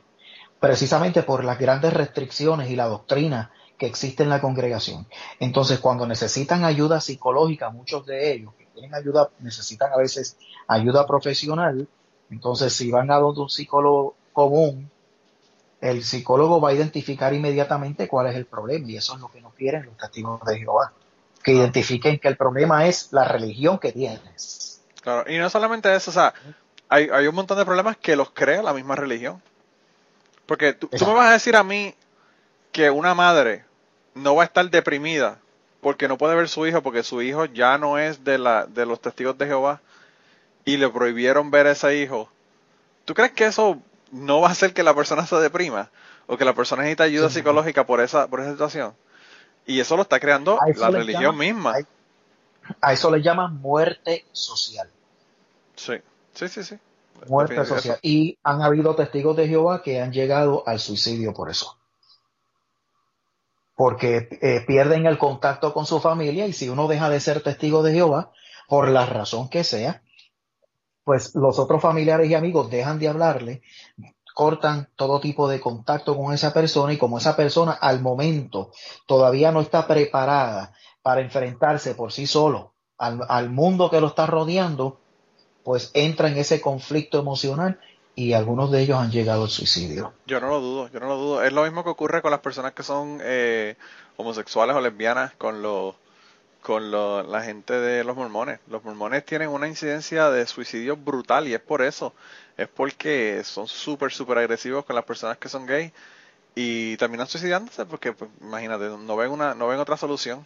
[0.64, 5.08] precisamente por las grandes restricciones y la doctrina que existe en la congregación.
[5.40, 11.06] Entonces, cuando necesitan ayuda psicológica, muchos de ellos que tienen ayuda, necesitan a veces ayuda
[11.06, 11.88] profesional,
[12.30, 14.90] entonces si van a donde un psicólogo común,
[15.82, 19.42] el psicólogo va a identificar inmediatamente cuál es el problema y eso es lo que
[19.42, 20.94] nos quieren los testigos de Jehová,
[21.44, 24.82] que identifiquen que el problema es la religión que tienes.
[25.02, 26.34] Claro, y no solamente eso, o sea,
[26.88, 29.42] hay, hay un montón de problemas que los crea la misma religión.
[30.46, 31.94] Porque tú, me vas a decir a mí
[32.74, 33.64] que una madre
[34.14, 35.40] no va a estar deprimida
[35.82, 38.86] porque no puede ver su hijo, porque su hijo ya no es de, la, de
[38.86, 39.80] los testigos de Jehová
[40.66, 42.30] y le prohibieron ver a ese hijo.
[43.06, 43.80] ¿Tú crees que eso
[44.12, 45.90] no va a hacer que la persona se deprima?
[46.28, 48.94] ¿O que la persona necesita ayuda psicológica por esa, por esa situación?
[49.66, 51.76] Y eso lo está creando la religión misma.
[52.82, 54.90] A eso le llaman muerte social.
[55.76, 55.96] Sí,
[56.34, 56.80] sí, sí, sí
[57.28, 58.00] muerte social.
[58.02, 61.78] Y han habido testigos de Jehová que han llegado al suicidio por eso.
[63.76, 67.82] Porque eh, pierden el contacto con su familia y si uno deja de ser testigo
[67.84, 68.32] de Jehová,
[68.68, 70.04] por la razón que sea,
[71.04, 73.62] pues los otros familiares y amigos dejan de hablarle,
[74.34, 78.72] cortan todo tipo de contacto con esa persona y como esa persona al momento
[79.06, 85.02] todavía no está preparada para enfrentarse por sí solo al mundo que lo está rodeando,
[85.64, 87.80] pues entra en ese conflicto emocional
[88.16, 90.14] y algunos de ellos han llegado al suicidio.
[90.28, 91.44] Yo no lo dudo, yo no lo dudo.
[91.44, 93.76] Es lo mismo que ocurre con las personas que son eh,
[94.18, 95.96] homosexuales o lesbianas con los
[96.62, 98.60] con la gente de los mormones.
[98.68, 102.14] Los mormones tienen una incidencia de suicidio brutal y es por eso.
[102.56, 105.92] Es porque son súper, súper agresivos con las personas que son gays
[106.56, 110.46] y terminan suicidándose porque, pues, imagínate, no ven, una, no ven otra solución.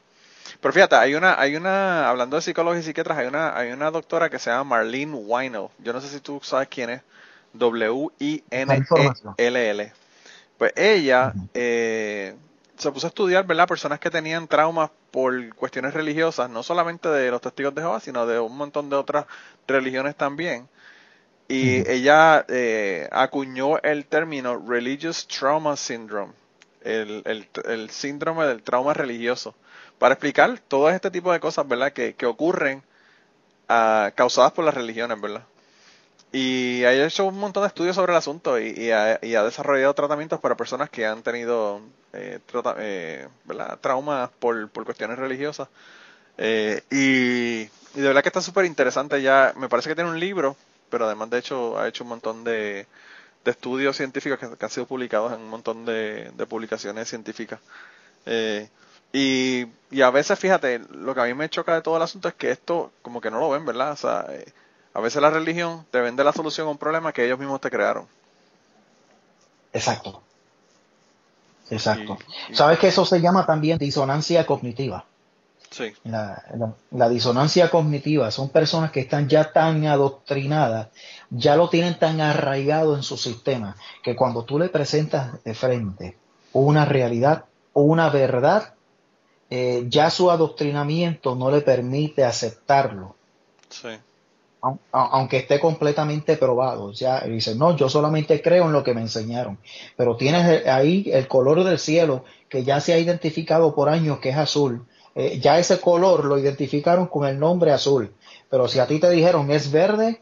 [0.60, 3.92] Pero fíjate, hay una, hay una, hablando de psicólogos y psiquiatras, hay una, hay una
[3.92, 5.70] doctora que se llama Marlene Wino.
[5.78, 7.02] Yo no sé si tú sabes quién es.
[7.54, 8.44] W-I-N-E-L-L.
[10.58, 12.36] Pues ella eh,
[12.78, 13.68] se puso a estudiar, ¿verdad?
[13.68, 18.26] Personas que tenían traumas por cuestiones religiosas, no solamente de los testigos de Jehová, sino
[18.26, 19.26] de un montón de otras
[19.68, 20.68] religiones también.
[21.48, 26.34] Y ella eh, acuñó el término Religious Trauma Syndrome,
[26.82, 29.56] el, el, el, síndrome del trauma religioso,
[29.98, 31.94] para explicar todo este tipo de cosas, ¿verdad?
[31.94, 32.84] Que, que ocurren
[33.70, 35.44] uh, causadas por las religiones, ¿verdad?
[36.32, 40.58] Y ha hecho un montón de estudios sobre el asunto y, ha, desarrollado tratamientos para
[40.58, 41.82] personas que han tenido
[42.14, 42.40] eh,
[42.80, 43.28] eh
[43.82, 45.70] traumas por, cuestiones religiosas.
[46.38, 49.22] Eh, y, de verdad que está súper interesante.
[49.22, 50.58] Ya me parece que tiene un libro,
[50.90, 52.88] pero además de hecho ha hecho un montón de,
[53.46, 57.60] estudios científicos que, han sido publicados en un montón de, publicaciones científicas.
[58.26, 58.70] Eh,
[59.14, 62.28] y, y a veces, fíjate, lo que a mí me choca de todo el asunto
[62.28, 63.94] es que esto como que no lo ven, ¿verdad?
[63.94, 64.28] O sea,
[64.98, 67.70] a veces la religión te vende la solución a un problema que ellos mismos te
[67.70, 68.08] crearon.
[69.72, 70.24] Exacto.
[71.70, 72.18] Exacto.
[72.52, 75.06] ¿Sabes que eso se llama también disonancia cognitiva?
[75.70, 75.94] Sí.
[76.04, 76.44] La,
[76.90, 80.88] la, disonancia cognitiva son personas que están ya tan adoctrinadas,
[81.30, 86.18] ya lo tienen tan arraigado en su sistema, que cuando tú le presentas de frente
[86.54, 88.74] una realidad o una verdad,
[89.52, 93.16] eh, ya su adoctrinamiento no le permite aceptarlo.
[93.70, 93.90] Sí
[94.92, 99.58] aunque esté completamente probado, ya dice, no, yo solamente creo en lo que me enseñaron,
[99.96, 104.30] pero tienes ahí el color del cielo que ya se ha identificado por años que
[104.30, 108.14] es azul, eh, ya ese color lo identificaron con el nombre azul,
[108.50, 110.20] pero si a ti te dijeron es verde,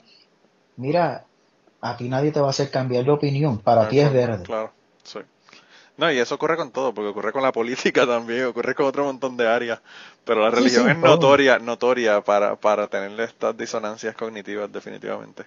[0.77, 1.25] mira,
[1.81, 4.43] a ti nadie te va a hacer cambiar de opinión, para ti es verde.
[4.43, 4.71] Claro,
[5.03, 5.19] sí.
[5.97, 9.05] No, y eso ocurre con todo, porque ocurre con la política también, ocurre con otro
[9.05, 9.79] montón de áreas.
[10.23, 15.45] Pero la religión es notoria, notoria para, para tener estas disonancias cognitivas, definitivamente.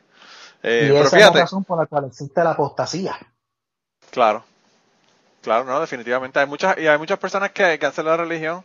[0.63, 3.17] Eh, y esa es la razón por la cual existe la apostasía.
[4.11, 4.45] Claro,
[5.43, 6.39] claro, no, definitivamente.
[6.39, 8.65] Hay muchas, y hay muchas personas que, que han salido de la religión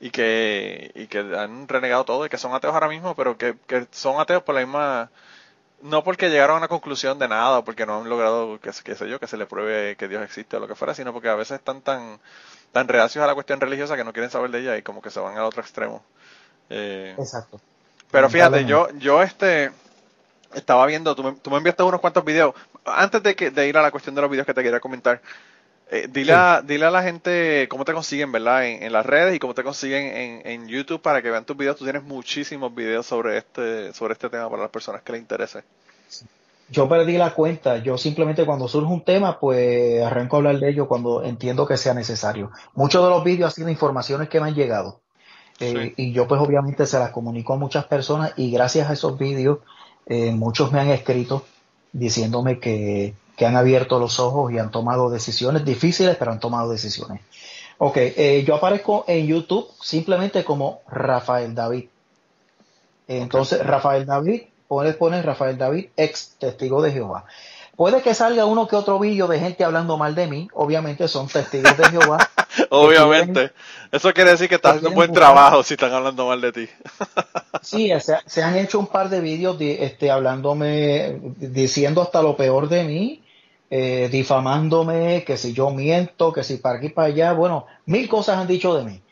[0.00, 3.56] y que, y que han renegado todo y que son ateos ahora mismo, pero que,
[3.66, 5.10] que son ateos por la misma
[5.84, 9.08] no porque llegaron a una conclusión de nada, o porque no han logrado, qué, sé
[9.08, 11.34] yo, que se le pruebe que Dios existe o lo que fuera, sino porque a
[11.34, 12.18] veces están tan,
[12.72, 15.10] tan reacios a la cuestión religiosa que no quieren saber de ella y como que
[15.10, 16.02] se van al otro extremo.
[16.70, 17.60] Eh, Exacto.
[18.10, 19.72] Pero fíjate, yo, yo este,
[20.54, 22.54] estaba viendo, tú me, tú me enviaste unos cuantos videos.
[22.86, 25.20] Antes de, que, de ir a la cuestión de los videos que te quería comentar,
[25.90, 28.66] eh, dile, a, dile a la gente cómo te consiguen, ¿verdad?
[28.66, 31.76] En, las redes y cómo te consiguen en, en, YouTube para que vean tus videos.
[31.76, 35.62] Tú tienes muchísimos videos sobre este, sobre este tema para las personas que les interese.
[36.70, 37.78] Yo perdí la cuenta.
[37.78, 41.76] Yo simplemente cuando surge un tema, pues arranco a hablar de ello cuando entiendo que
[41.76, 42.50] sea necesario.
[42.74, 45.00] Muchos de los vídeos han sido informaciones que me han llegado.
[45.60, 49.16] Eh, y yo pues obviamente se las comunico a muchas personas y gracias a esos
[49.16, 49.58] vídeos
[50.06, 51.44] eh, muchos me han escrito
[51.92, 56.70] diciéndome que que han abierto los ojos y han tomado decisiones difíciles, pero han tomado
[56.70, 57.20] decisiones.
[57.78, 61.86] Ok, eh, yo aparezco en YouTube simplemente como Rafael David.
[63.08, 67.24] Entonces, Rafael David, puedes poner Rafael David, ex testigo de Jehová.
[67.76, 71.26] Puede que salga uno que otro vídeo de gente hablando mal de mí, obviamente son
[71.26, 72.18] testigos de Jehová.
[72.70, 73.50] obviamente.
[73.90, 76.68] Eso quiere decir que estás haciendo un buen trabajo si están hablando mal de ti.
[77.62, 77.90] sí,
[78.26, 83.23] se, han hecho un par de vídeos este, hablándome, diciendo hasta lo peor de mí,
[83.76, 88.38] eh, difamándome, que si yo miento, que si para aquí para allá, bueno, mil cosas
[88.38, 89.02] han dicho de mí.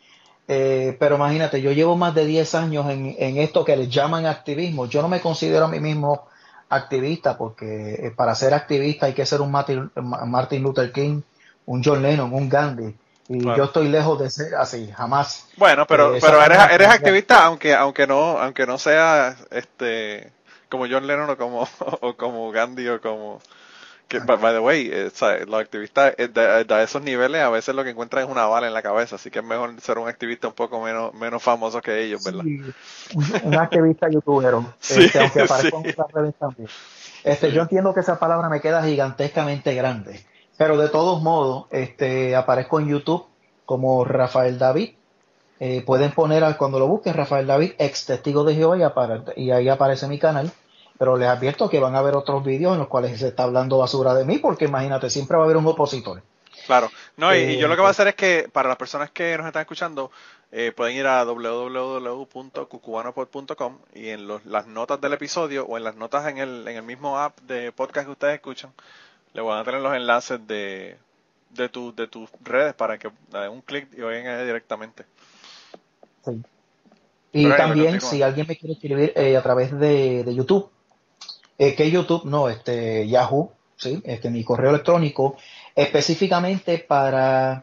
[0.47, 4.25] Eh, pero imagínate, yo llevo más de 10 años en, en, esto que les llaman
[4.25, 4.87] activismo.
[4.87, 6.29] Yo no me considero a mí mismo
[6.69, 11.23] activista porque eh, para ser activista hay que ser un Martin, Martin Luther King,
[11.67, 12.95] un John Lennon, un Gandhi.
[13.31, 15.49] Y yo estoy lejos de ser así, jamás.
[15.57, 20.31] Bueno, pero, pero eres, eres activista aunque, aunque no, aunque no sea este
[20.69, 21.67] como John Lennon o como,
[22.01, 23.41] o como Gandhi o como
[24.13, 25.11] que, by, the way, eh,
[25.47, 28.75] los activistas eh, de, esos niveles a veces lo que encuentran es una bala en
[28.75, 32.05] la cabeza, así que es mejor ser un activista un poco menos, menos famoso que
[32.05, 32.45] ellos, ¿verdad?
[32.45, 36.69] un, activista youtuber, este, aunque aparezca en otras redes también.
[37.25, 40.21] Este, Yo entiendo que esa palabra me queda gigantescamente grande,
[40.59, 43.25] pero de todos modos, este, aparezco en YouTube
[43.65, 44.91] como Rafael David.
[45.59, 48.77] Eh, pueden poner, cuando lo busquen, Rafael David, ex testigo de Jehová,
[49.37, 50.53] y, y ahí aparece mi canal
[51.03, 53.79] pero les advierto que van a haber otros vídeos en los cuales se está hablando
[53.79, 56.23] basura de mí, porque imagínate, siempre va a haber un opositor.
[56.65, 59.37] Claro, no, y, yo lo que voy a hacer es que para las personas que
[59.37, 60.13] nos están escuchando,
[60.53, 66.29] eh, pueden ir a www.cucubanopod.com y en las notas del episodio o en las notas
[66.29, 68.71] en el, en el mismo app de podcast que ustedes escuchan,
[69.33, 70.99] le van a tener los enlaces de,
[71.51, 75.05] de, tu, de tus redes para que den un clic y vayan directamente.
[77.33, 80.71] Y también, si alguien me quiere escribir eh, a través de, de YouTube,
[81.63, 85.37] eh, que YouTube, no, este Yahoo, sí, este mi correo electrónico,
[85.77, 87.63] específicamente para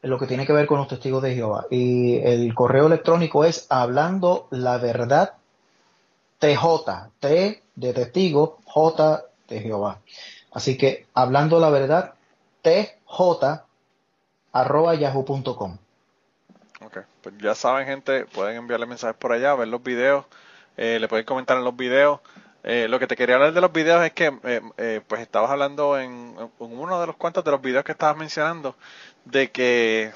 [0.00, 1.66] lo que tiene que ver con los testigos de Jehová.
[1.70, 5.34] Y el correo electrónico es hablando la verdad
[6.38, 9.98] TJ, T de testigo, J de Jehová.
[10.52, 12.14] Así que hablando la verdad
[12.62, 13.64] tj
[14.52, 15.76] arroba yahoo.com.
[16.80, 20.24] Ok, pues ya saben gente, pueden enviarle mensajes por allá, ver los videos,
[20.78, 22.20] eh, le pueden comentar en los videos.
[22.68, 25.52] Eh, lo que te quería hablar de los videos es que, eh, eh, pues estabas
[25.52, 28.74] hablando en, uno de los cuantos de los videos que estabas mencionando,
[29.24, 30.12] de que,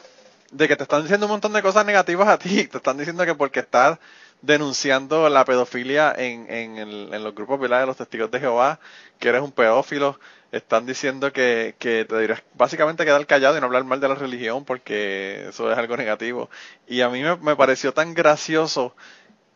[0.51, 3.25] de que te están diciendo un montón de cosas negativas a ti, te están diciendo
[3.25, 4.01] que porque estás
[4.43, 8.81] denunciando la pedofilia en, en, los grupos de los testigos de Jehová,
[9.21, 10.19] que eres un pedófilo,
[10.51, 14.17] están diciendo que, que te dirás básicamente quedar callado y no hablar mal de la
[14.17, 16.51] religión porque eso es algo negativo.
[16.89, 18.97] Y a mí me, me pareció tan gracioso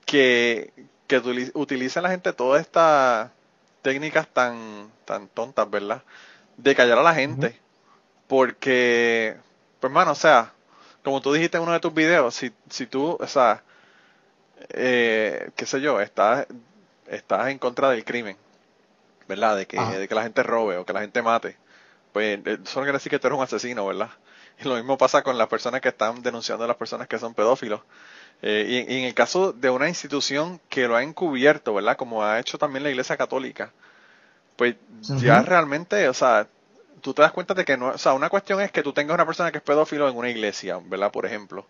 [0.06, 0.72] que,
[1.06, 1.18] que
[1.54, 3.30] utiliza la gente todas estas
[3.82, 6.02] técnicas tan, tan tontas, ¿verdad?
[6.56, 7.60] De callar a la gente.
[8.26, 9.36] Porque,
[9.80, 10.52] pues hermano, o sea,
[11.02, 13.62] como tú dijiste en uno de tus videos, si, si tú, o sea,
[14.70, 16.46] eh, qué sé yo, estás,
[17.06, 18.38] estás en contra del crimen,
[19.28, 19.56] ¿verdad?
[19.56, 21.58] De que, de que la gente robe o que la gente mate,
[22.12, 24.10] pues eh, eso no quiere decir que tú eres un asesino, ¿verdad?
[24.58, 27.34] Y lo mismo pasa con las personas que están denunciando a las personas que son
[27.34, 27.82] pedófilos.
[28.46, 31.96] Eh, y, en el caso de una institución que lo ha encubierto, ¿verdad?
[31.96, 33.72] Como ha hecho también la Iglesia Católica,
[34.56, 36.46] pues ya realmente, o sea,
[37.00, 39.14] tú te das cuenta de que no, o sea, una cuestión es que tú tengas
[39.14, 41.10] una persona que es pedófilo en una iglesia, ¿verdad?
[41.10, 41.66] Por ejemplo,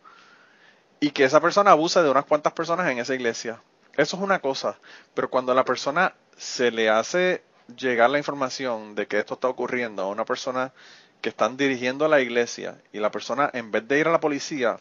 [0.98, 3.62] y que esa persona abuse de unas cuantas personas en esa iglesia.
[3.96, 4.76] Eso es una cosa,
[5.14, 7.44] pero cuando a la persona se le hace
[7.78, 10.72] llegar la información de que esto está ocurriendo a una persona
[11.20, 14.80] que están dirigiendo la iglesia y la persona en vez de ir a la policía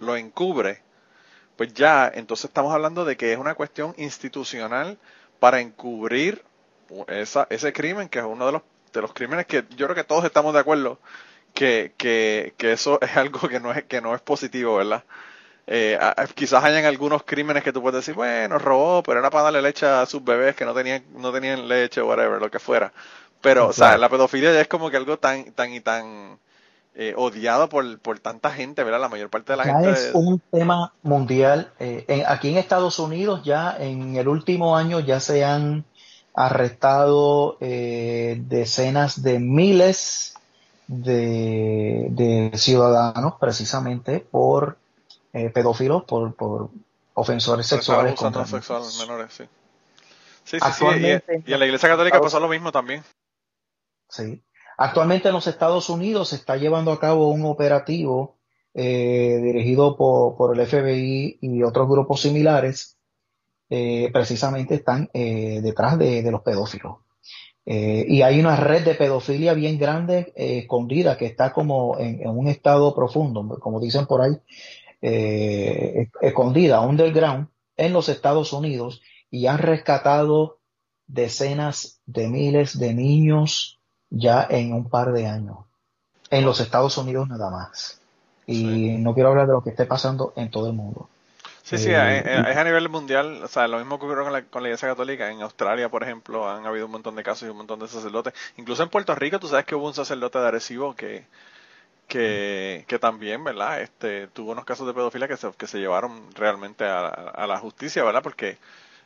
[0.00, 0.82] lo encubre,
[1.56, 4.98] pues ya entonces estamos hablando de que es una cuestión institucional
[5.40, 6.44] para encubrir
[7.08, 10.04] esa, ese crimen, que es uno de los, de los crímenes que yo creo que
[10.04, 10.98] todos estamos de acuerdo
[11.54, 15.04] que, que, que eso es algo que no es, que no es positivo, ¿verdad?
[15.66, 15.98] Eh,
[16.34, 19.86] quizás hayan algunos crímenes que tú puedes decir, bueno, robó, pero era para darle leche
[19.86, 22.92] a sus bebés que no tenían, no tenían leche o whatever, lo que fuera.
[23.40, 26.38] Pero, o sea, la pedofilia ya es como que algo tan, tan y tan
[26.98, 28.98] eh, odiado por, por tanta gente, ¿verdad?
[28.98, 29.90] La mayor parte de la gente.
[29.90, 31.70] Es un tema mundial.
[31.78, 35.84] Eh, aquí en Estados Unidos ya en el último año ya se han
[36.32, 40.36] arrestado eh, decenas de miles
[40.86, 44.78] de, ciudadanos precisamente por
[45.52, 46.70] pedófilos, por, por
[47.12, 48.14] ofensores sexuales.
[48.14, 49.44] Contra menores, sí.
[50.44, 50.84] Sí, sí, sí.
[51.44, 53.04] Y, en la Iglesia Católica pasó lo mismo también.
[54.08, 54.40] Sí.
[54.78, 58.36] Actualmente en los Estados Unidos se está llevando a cabo un operativo
[58.78, 62.98] eh, dirigido por, el FBI y otros grupos similares,
[63.70, 66.96] eh, precisamente están eh, detrás de, los pedófilos.
[67.64, 72.94] y hay una red de pedofilia bien grande, escondida, que está como en, un estado
[72.94, 74.36] profundo, como dicen por ahí,
[76.20, 80.58] escondida, underground, en los Estados Unidos, y han rescatado
[81.06, 83.75] decenas de miles de niños,
[84.10, 85.58] ya en un par de años,
[86.30, 88.00] en los Estados Unidos nada más.
[88.46, 91.08] Y no quiero hablar de lo que esté pasando en todo el mundo.
[91.64, 94.62] Sí, sí, eh, es, a nivel mundial, o sea, lo mismo ocurrió con la, con
[94.62, 95.32] la Iglesia Católica.
[95.32, 98.34] En Australia, por ejemplo, han habido un montón de casos y un montón de sacerdotes.
[98.56, 101.26] Incluso en Puerto Rico, tú sabes que hubo un sacerdote de Arecibo que,
[102.06, 103.80] que, que también, ¿verdad?
[103.82, 107.58] Este, tuvo unos casos de pedofilia que se, que se llevaron realmente a, a la
[107.58, 108.22] justicia, ¿verdad?
[108.22, 108.58] Porque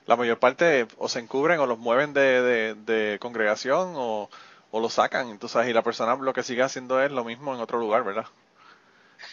[0.07, 4.29] la mayor parte o se encubren o los mueven de, de, de congregación o,
[4.71, 7.61] o lo sacan, entonces y la persona lo que sigue haciendo es lo mismo en
[7.61, 8.27] otro lugar, ¿verdad?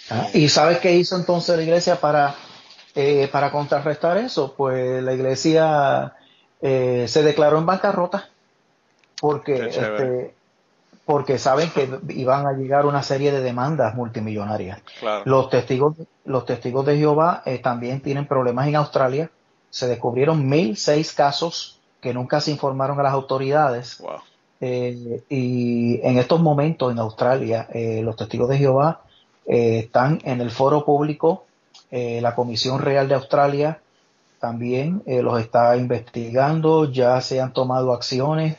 [0.09, 2.35] Ah, ¿Y sabes qué hizo entonces la iglesia para,
[2.95, 4.53] eh, para contrarrestar eso?
[4.55, 6.13] Pues la iglesia
[6.61, 8.29] eh, se declaró en bancarrota
[9.19, 10.33] porque, este,
[11.05, 14.81] porque saben que iban a llegar una serie de demandas multimillonarias.
[15.25, 19.29] Los, testigos, los testigos de Jehová eh, también tienen problemas en Australia.
[19.69, 23.99] Se descubrieron mil seis casos que nunca se informaron a las autoridades.
[23.99, 24.21] Wow
[24.59, 29.01] eh, y en estos momentos en Australia, eh, los testigos de Jehová
[29.45, 31.45] eh, están en el foro público.
[31.91, 33.79] la Comisión Real de Australia
[34.39, 36.91] también los está investigando.
[36.91, 38.57] Ya se han tomado acciones.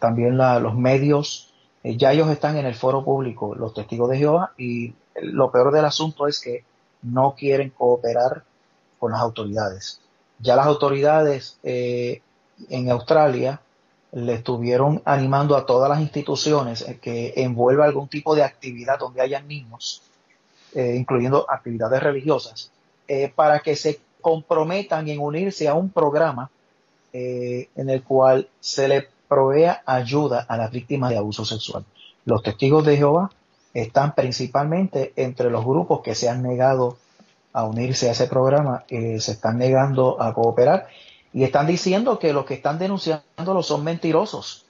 [0.00, 1.46] también los medios
[1.86, 5.72] Eh, ya ellos están en el foro público, los testigos de Jehová, y lo peor
[5.72, 6.64] del asunto es que
[7.02, 8.42] no quieren cooperar
[8.98, 10.00] con las autoridades.
[10.40, 12.22] Ya las autoridades eh,
[12.70, 13.60] en Australia
[14.12, 19.46] le estuvieron animando a todas las instituciones que envuelva algún tipo de actividad donde hayan
[19.46, 20.02] niños,
[20.74, 22.70] eh, incluyendo actividades religiosas,
[23.08, 26.50] eh, para que se comprometan en unirse a un programa
[27.18, 31.84] en el cual se le provea ayuda a las víctimas de abuso sexual.
[32.26, 33.30] Los testigos de Jehová
[33.72, 36.96] están principalmente entre los grupos que se han negado
[37.52, 40.88] a unirse a ese programa, eh, se están negando a cooperar
[41.36, 44.64] y están diciendo que los que están denunciándolo son mentirosos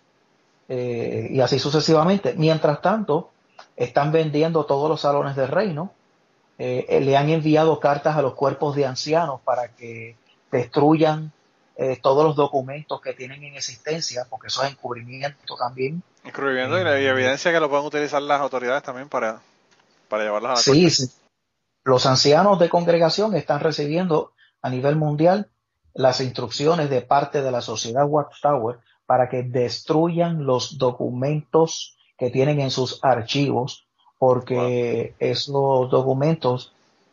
[0.68, 2.34] eh, y así sucesivamente.
[2.36, 3.30] Mientras tanto,
[3.76, 5.92] están vendiendo todos los salones del reino,
[6.58, 10.16] eh, le han enviado cartas a los cuerpos de ancianos para que
[10.50, 11.30] destruyan
[12.02, 16.02] todos los documentos que tienen en existencia, porque eso es encubrimiento también.
[16.24, 19.40] Encubrimiento y, la, evidencia que lo pueden utilizar las autoridades también para,
[20.08, 21.12] para llevarlas a la sí, Sí,
[21.84, 25.50] los ancianos de congregación están recibiendo a nivel mundial
[25.96, 32.60] las instrucciones de parte de la sociedad Watchtower para que destruyan los documentos que tienen
[32.60, 33.86] en sus archivos,
[34.18, 36.72] porque esos documentos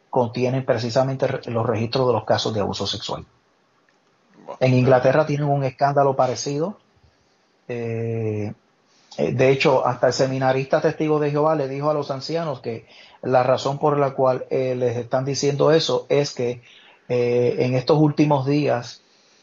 [0.10, 3.26] contienen precisamente los registros de los casos de abuso sexual.
[4.60, 6.78] En Inglaterra tienen un escándalo parecido.
[7.68, 8.54] Eh,
[9.18, 12.88] eh, de hecho, hasta el seminarista testigo de Jehová le dijo a los ancianos que
[13.22, 16.62] la razón por la cual eh, les están diciendo eso es que
[17.10, 19.02] eh, en estos últimos días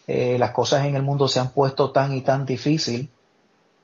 [0.09, 3.09] las cosas en el mundo se han puesto tan y tan difícil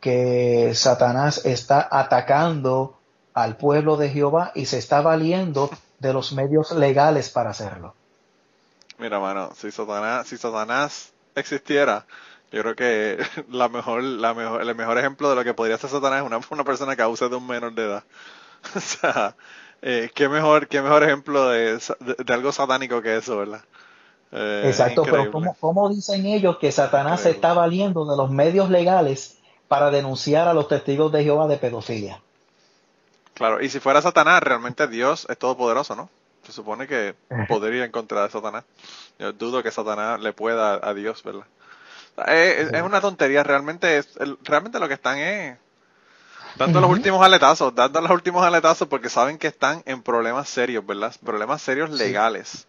[0.01, 2.99] que Satanás está atacando
[3.33, 7.95] al pueblo de Jehová y se está valiendo de los medios legales para hacerlo.
[8.99, 12.07] Mira, mano, si Satanás, si Satanás existiera,
[12.51, 13.19] yo creo que
[13.51, 17.03] la mejor, el mejor ejemplo de lo que podría ser Satanás es una, persona que
[17.03, 18.05] abuse de un menor de edad.
[18.75, 19.37] o sea,
[19.89, 23.61] eh, qué mejor, qué mejor ejemplo de, de, algo satánico que eso, ¿verdad?
[24.33, 25.31] Eh, Exacto, pero
[25.61, 30.55] ¿cómo, dicen ellos que Satanás se está valiendo de los medios legales para denunciar a
[30.55, 32.21] los testigos de Jehová de pedofilia?
[33.35, 36.11] Claro, y si fuera Satanás, realmente Dios es todopoderoso, ¿no?
[36.45, 37.15] Se supone que
[37.49, 38.65] podría encontrar a Satanás.
[39.21, 41.47] Yo dudo que Satanás le pueda a Dios, ¿verdad?
[42.27, 45.59] Es, es, una tontería, realmente es, realmente lo que están es
[46.59, 50.85] dando los últimos aletazos, dando los últimos aletazos porque saben que están en problemas serios,
[50.87, 51.15] ¿verdad?
[51.25, 52.67] Problemas serios legales.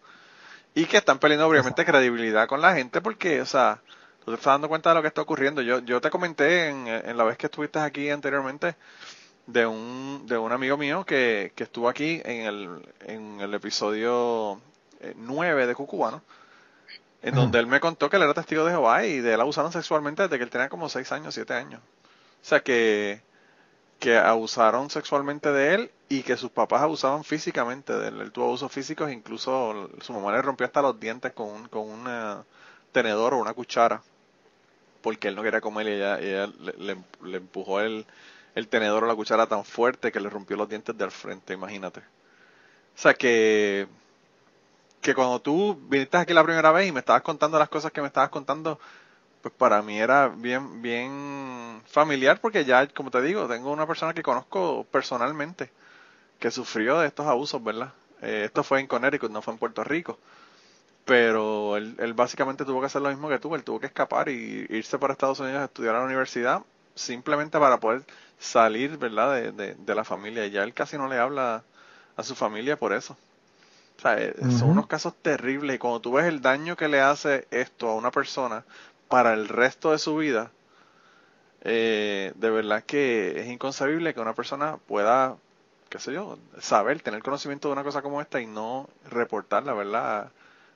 [0.74, 3.80] Y que están perdiendo obviamente credibilidad con la gente porque, o sea,
[4.24, 5.62] tú te estás dando cuenta de lo que está ocurriendo.
[5.62, 8.76] Yo, yo te comenté en, en la vez que estuviste aquí anteriormente
[9.46, 14.60] de un, de un amigo mío que, que estuvo aquí en el, en el episodio
[15.16, 16.22] 9 eh, de Cucubano
[17.22, 19.72] en donde él me contó que él era testigo de Jehová y de él abusaron
[19.72, 21.80] sexualmente desde que él tenía como 6 años, 7 años.
[21.80, 23.22] O sea que,
[23.98, 28.20] que abusaron sexualmente de él y que sus papás abusaban físicamente de él.
[28.20, 31.88] Él tuvo abusos físicos, incluso su mamá le rompió hasta los dientes con un, con
[31.88, 32.44] un
[32.92, 34.02] tenedor o una cuchara
[35.02, 38.06] porque él no quería comer y ella, le, le, empujó el,
[38.54, 42.00] el tenedor o la cuchara tan fuerte que le rompió los dientes del frente, imagínate.
[42.00, 43.86] O sea que
[45.00, 48.00] que cuando tú viniste aquí la primera vez y me estabas contando las cosas que
[48.00, 48.80] me estabas contando,
[49.48, 54.12] pues para mí era bien, bien familiar porque ya, como te digo, tengo una persona
[54.14, 55.70] que conozco personalmente
[56.38, 57.92] que sufrió de estos abusos, ¿verdad?
[58.22, 60.18] Eh, esto fue en Connecticut, no fue en Puerto Rico.
[61.04, 64.28] Pero él, él, básicamente tuvo que hacer lo mismo que tú, él tuvo que escapar
[64.28, 66.62] y irse para Estados Unidos a estudiar a la universidad
[66.94, 68.02] simplemente para poder
[68.38, 70.44] salir, ¿verdad?, de, de, de la familia.
[70.46, 71.64] Y ya él casi no le habla
[72.16, 73.16] a su familia por eso.
[73.98, 77.00] O sea, eh, son unos casos terribles y cuando tú ves el daño que le
[77.00, 78.64] hace esto a una persona
[79.08, 80.50] para el resto de su vida,
[81.62, 85.36] eh, de verdad que es inconcebible que una persona pueda,
[85.88, 90.30] qué sé yo, saber, tener conocimiento de una cosa como esta y no reportarla, ¿verdad?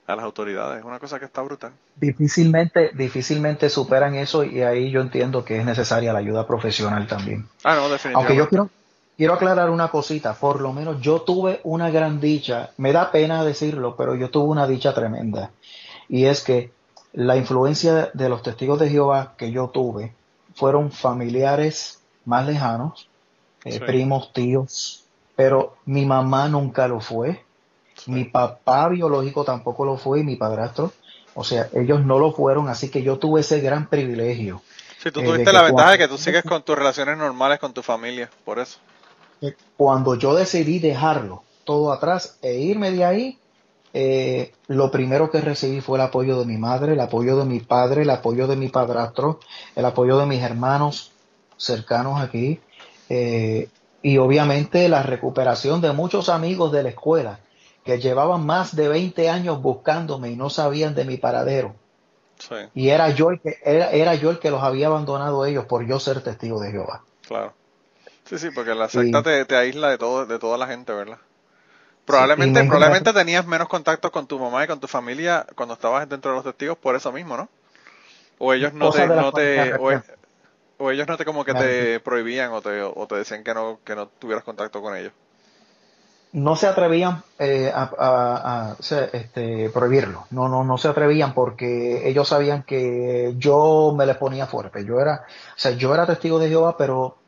[0.07, 0.81] A, las autoridades.
[0.81, 1.73] Es una cosa que está brutal.
[1.97, 7.49] Difícilmente, difícilmente superan eso y ahí yo entiendo que es necesaria la ayuda profesional también.
[7.65, 8.17] Ah, no, definitivamente.
[8.17, 8.71] Aunque yo quiero,
[9.17, 13.43] quiero aclarar una cosita, por lo menos yo tuve una gran dicha, me da pena
[13.43, 15.51] decirlo, pero yo tuve una dicha tremenda.
[16.11, 16.73] Y es que
[17.13, 20.15] la influencia de los testigos de Jehová que yo tuve
[20.55, 23.09] fueron familiares más lejanos,
[23.65, 25.05] eh, primos, tíos,
[25.37, 27.45] pero mi mamá nunca lo fue,
[28.07, 30.93] mi papá biológico tampoco lo fue y mi padrastro,
[31.35, 34.63] o sea, ellos no lo fueron, así que yo tuve ese gran privilegio.
[35.03, 37.73] Sí, tú eh, tuviste la ventaja de que tú sigues con tus relaciones normales con
[37.73, 38.79] tu familia, por eso.
[39.77, 43.39] cuando yo decidí dejarlo todo atrás e irme de ahí,
[43.95, 47.61] eh, lo primero que recibí fue el apoyo de mi madre, el apoyo de mi
[47.61, 49.41] padre, el apoyo de mi padrastro,
[49.77, 51.13] el apoyo de mis hermanos
[51.57, 52.61] cercanos aquí.
[53.09, 53.69] Eh,
[54.03, 57.41] y obviamente la recuperación de muchos amigos de la escuela
[57.85, 61.75] que llevaban más de 20 años buscándome y no sabían de mi paradero.
[62.75, 65.87] Y era yo, el que, era, era, yo el que los había abandonado ellos por
[65.87, 67.05] yo ser testigo de Jehová.
[67.27, 67.55] Claro.
[68.25, 71.19] Sí, sí, porque la secta te, te, aísla de, todo, de toda la gente, ¿verdad?
[72.05, 76.33] Probablemente, probablemente tenías menos contacto con tu mamá y con tu familia cuando estabas dentro
[76.33, 77.49] de los testigos por eso mismo, ¿no?
[78.39, 79.75] O ellos no te, no te
[80.79, 83.79] o, ellos no te como que te prohibían o te, o te decían que no,
[83.85, 85.13] que no tuvieras contacto con ellos.
[86.33, 92.65] No se atrevían eh, a, este, prohibirlo, no, no, no se atrevían porque ellos sabían
[92.65, 94.85] que yo me les ponía fuerte.
[94.85, 97.19] Yo era, o sea, yo era testigo de Jehová, pero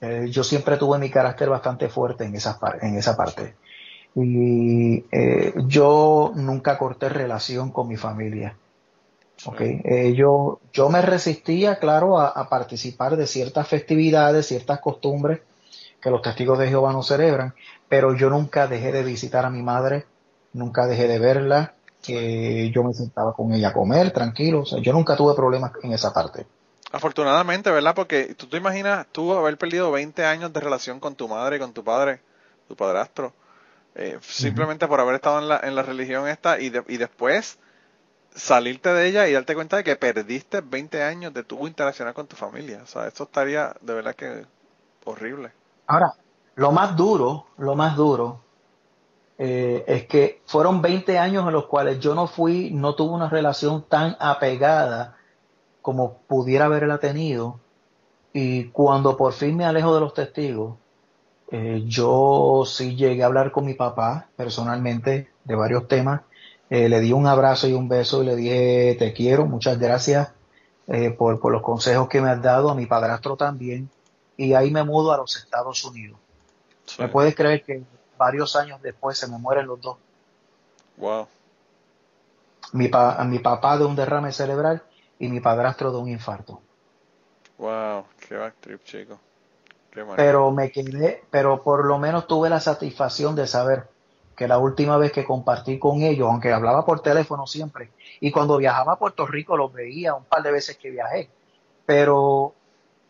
[0.00, 3.54] eh, yo siempre tuve mi carácter bastante fuerte en esa, en esa parte.
[4.20, 8.56] Y eh, yo nunca corté relación con mi familia.
[9.44, 9.80] Okay.
[9.84, 15.40] Eh, yo, yo me resistía, claro, a, participar de ciertas festividades, ciertas costumbres
[16.00, 17.54] que los testigos de Jehová no celebran,
[17.88, 20.06] pero yo nunca dejé de visitar a mi madre,
[20.52, 24.80] nunca dejé de verla, que yo me sentaba con ella a comer, tranquilo, o sea,
[24.80, 26.46] yo nunca tuve problemas en esa parte.
[26.90, 27.94] Afortunadamente, ¿verdad?
[27.94, 31.72] Porque tú te imaginas tú haber perdido 20 años de relación con tu madre, con
[31.72, 32.20] tu padre,
[32.66, 33.32] tu padrastro,
[33.94, 37.58] eh, simplemente por haber estado en la, en la religión esta y, y después
[38.34, 42.26] salirte de ella y darte cuenta de que perdiste 20 años de tu interaccionar con
[42.26, 42.80] tu familia.
[42.82, 44.46] O sea, esto estaría de verdad que
[45.04, 45.52] horrible.
[45.86, 46.12] Ahora,
[46.54, 48.40] lo más duro, lo más duro
[49.38, 53.28] eh, es que fueron 20 años en los cuales yo no fui, no tuve una
[53.28, 55.16] relación tan apegada
[55.82, 57.60] como pudiera haberla tenido.
[58.32, 60.76] Y cuando por fin me alejo de los testigos,
[61.50, 66.22] eh, yo sí llegué a hablar con mi papá personalmente de varios temas.
[66.68, 70.30] Eh, le di un abrazo y un beso y le dije, te quiero, muchas gracias
[70.86, 73.88] eh, por, los consejos que me has dado, a mi padrastro también.
[74.36, 76.18] Y ahí me mudo a los Estados Unidos.
[76.98, 77.82] ¿Me puedes creer que
[78.18, 79.96] varios años después se me mueren los dos?
[80.98, 81.28] Wow.
[82.72, 82.90] Mi,
[83.26, 84.82] mi papá de un derrame cerebral
[85.18, 86.60] y mi padrastro de un infarto.
[87.56, 89.18] Wow, qué back trip, chico
[90.16, 93.88] pero me quedé, pero por lo menos tuve la satisfacción de saber
[94.36, 98.56] que la última vez que compartí con ellos, aunque hablaba por teléfono siempre, y cuando
[98.56, 101.28] viajaba a Puerto Rico los veía un par de veces que viajé,
[101.84, 102.54] pero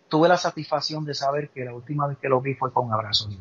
[0.08, 2.94] tuve la satisfacción de saber que la última vez que los vi fue con un
[2.94, 3.38] abrazo y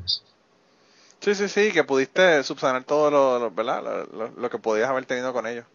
[1.19, 4.05] Sí, sí, sí, que pudiste subsanar todo lo, ¿verdad?
[4.11, 5.65] Lo, que podías haber tenido con ellos.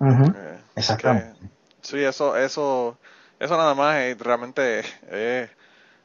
[0.00, 1.38] Eh, Exactamente.
[1.82, 2.96] sí, eso, eso,
[3.38, 4.80] eso nada más es, realmente
[5.10, 5.50] es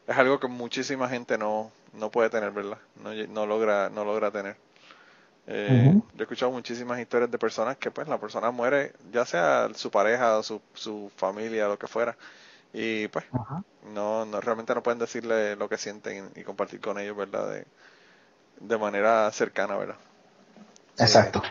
[0.07, 2.77] es algo que muchísima gente no, no puede tener, ¿verdad?
[3.03, 4.57] No, no logra, no logra tener.
[5.47, 9.69] Eh, Yo he escuchado muchísimas historias de personas que pues la persona muere, ya sea
[9.75, 12.17] su pareja, su, su familia, lo que fuera,
[12.73, 13.25] y pues
[13.93, 17.47] no, no realmente no pueden decirle lo que sienten y, compartir con ellos, ¿verdad?
[17.49, 17.65] De,
[18.59, 19.97] de manera cercana, ¿verdad?
[20.97, 21.41] Exacto.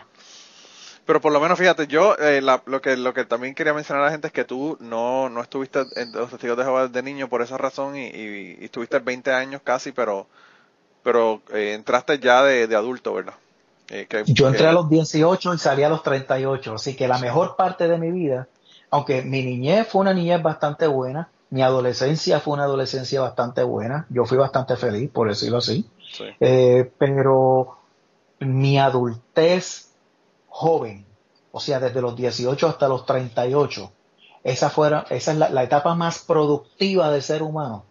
[1.05, 4.05] Pero por lo menos, fíjate, yo eh, lo que lo que también quería mencionar a
[4.07, 7.29] la gente es que tú no, no estuviste en los testigos de Jehová de niño
[7.29, 10.27] por esa razón y, y, estuviste 20 años casi, pero
[11.03, 13.35] pero eh, entraste ya de, adulto, ¿verdad?
[13.89, 17.55] Eh, yo entré a los 18 y salí a los 38, así que la mejor
[17.55, 18.47] parte de mi vida,
[18.89, 24.07] aunque mi niñez fue una niñez bastante buena, mi adolescencia fue una adolescencia bastante buena,
[24.09, 25.87] yo fui bastante feliz, por decirlo así,
[26.39, 27.77] pero
[28.39, 29.94] mi adultez
[30.55, 31.05] joven,
[31.51, 33.91] o sea, desde los 18 hasta los 38,
[34.45, 37.83] esa, fuera, esa es la, etapa más productiva del ser humano.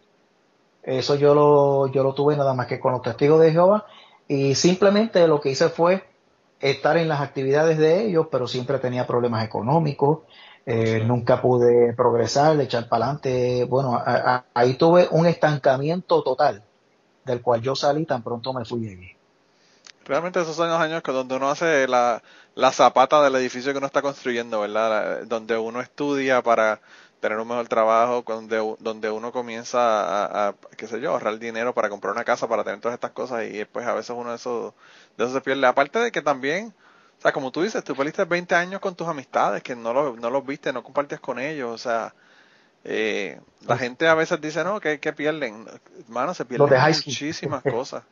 [0.83, 3.85] Eso yo lo, yo lo tuve nada más que con los testigos de Jehová
[4.29, 6.05] y simplemente lo que hice fue
[6.59, 10.21] estar en las actividades de ellos, pero siempre tenía problemas económicos,
[10.65, 13.65] eh, nunca pude progresar, echar para adelante.
[13.65, 14.03] Bueno,
[14.55, 16.63] ahí tuve un estancamiento total,
[17.27, 19.14] del cual yo salí tan pronto me fui de allí.
[20.05, 22.23] Realmente esos son los años que donde uno hace la,
[22.55, 25.23] la zapata del edificio que uno está construyendo, ¿verdad?
[25.25, 26.81] Donde uno estudia para
[27.21, 31.73] tener un mejor trabajo, donde, donde uno comienza a, a, qué sé yo, ahorrar dinero
[31.73, 34.37] para comprar una casa, para tener todas estas cosas y después a veces uno de
[34.37, 34.75] esos,
[35.17, 35.67] de esos se pierde.
[35.67, 36.75] Aparte de que también,
[37.19, 40.17] o sea, como tú dices, tú perdiste 20 años con tus amistades, que no, lo,
[40.17, 42.15] no los viste, no compartías con ellos, o sea,
[42.85, 45.67] eh, la gente a veces dice, no, que, que pierden,
[46.07, 48.03] hermano, se pierden muchísimas cosas.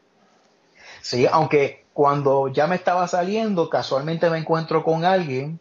[1.02, 5.60] Sí, aunque cuando ya me estaba saliendo, casualmente me encuentro con alguien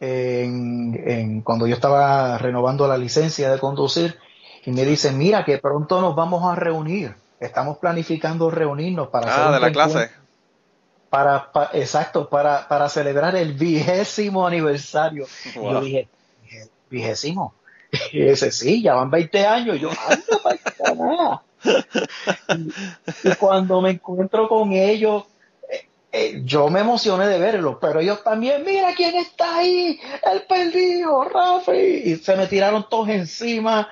[0.00, 4.18] en, cuando yo estaba renovando la licencia de conducir
[4.66, 9.52] y me dice, mira que pronto nos vamos a reunir, estamos planificando reunirnos para ah,
[9.52, 10.10] de la clase.
[11.08, 15.26] Para, exacto, para, para celebrar el vigésimo aniversario.
[15.54, 16.08] Yo dije,
[16.90, 17.54] vigésimo.
[18.12, 19.80] Y ese sí, ya van 20 años.
[19.80, 21.42] yo, anda, nada.
[23.24, 25.24] Y, cuando me encuentro con ellos,
[25.70, 30.00] eh, eh, yo me emocioné de verlos, pero ellos también, mira quién está ahí,
[30.32, 33.88] el perdido, Rafi, y se me tiraron todos encima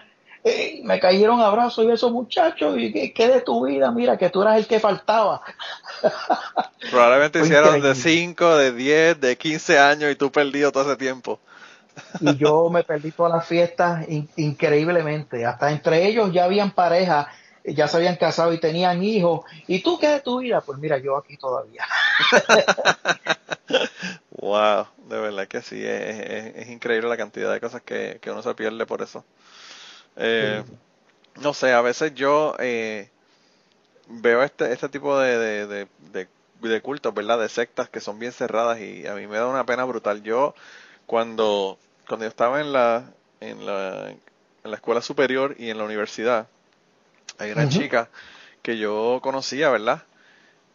[0.82, 3.92] me cayeron abrazos y esos muchachos, y ¿qué, de tu vida?
[3.92, 5.42] Mira, que tú eras el que faltaba.
[6.90, 11.38] Probablemente hicieron de 5, de 10, de 15 años y tú perdido todo ese tiempo.
[12.20, 14.06] Y yo me perdí todas las fiestas
[14.36, 15.44] increíblemente.
[15.44, 17.28] Hasta entre ellos ya habían pareja,
[17.64, 19.44] ya se habían casado y tenían hijos.
[19.66, 20.60] ¿Y tú qué de tu vida?
[20.60, 21.86] Pues mira, yo aquí todavía.
[24.30, 28.54] wow, de verdad que sí, es, increíble la cantidad de cosas que, que uno se
[28.54, 29.24] pierde por eso.
[30.16, 30.62] Eh,
[31.40, 33.08] no sé, a veces yo eh,
[34.08, 35.88] veo este, este tipo de, de,
[36.60, 37.38] de, cultos, ¿verdad?
[37.38, 40.22] De sectas que son bien cerradas y a mí me da una pena brutal.
[40.22, 40.54] Yo,
[41.06, 43.10] cuando, cuando yo estaba en la,
[43.40, 46.46] en la, en la escuela superior y en la universidad,
[47.42, 48.08] hay una chica
[48.62, 50.02] que yo conocía, ¿verdad?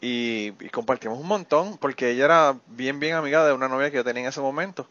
[0.02, 3.98] Y, y, compartimos un montón porque ella era bien, bien amiga de una novia que
[3.98, 4.88] yo tenía en ese momento.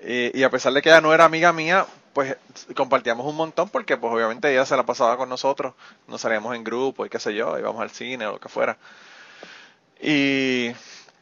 [0.00, 2.36] Y, y a pesar de que ella no era amiga mía, pues
[2.74, 5.74] compartíamos un montón porque pues obviamente ella se la pasaba con nosotros,
[6.08, 8.76] nos salíamos en grupo y qué sé yo, íbamos al cine o lo que fuera.
[10.00, 10.72] Y,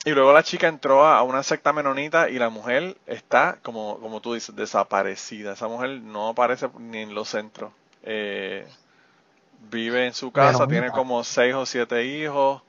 [0.05, 4.21] y luego la chica entró a una secta menonita y la mujer está, como, como
[4.21, 5.55] tú dices, desaparecida.
[5.55, 7.73] Esa mujer no aparece ni en los centros.
[8.03, 8.67] Eh,
[9.71, 12.63] vive en su casa, tiene como seis o siete hijos.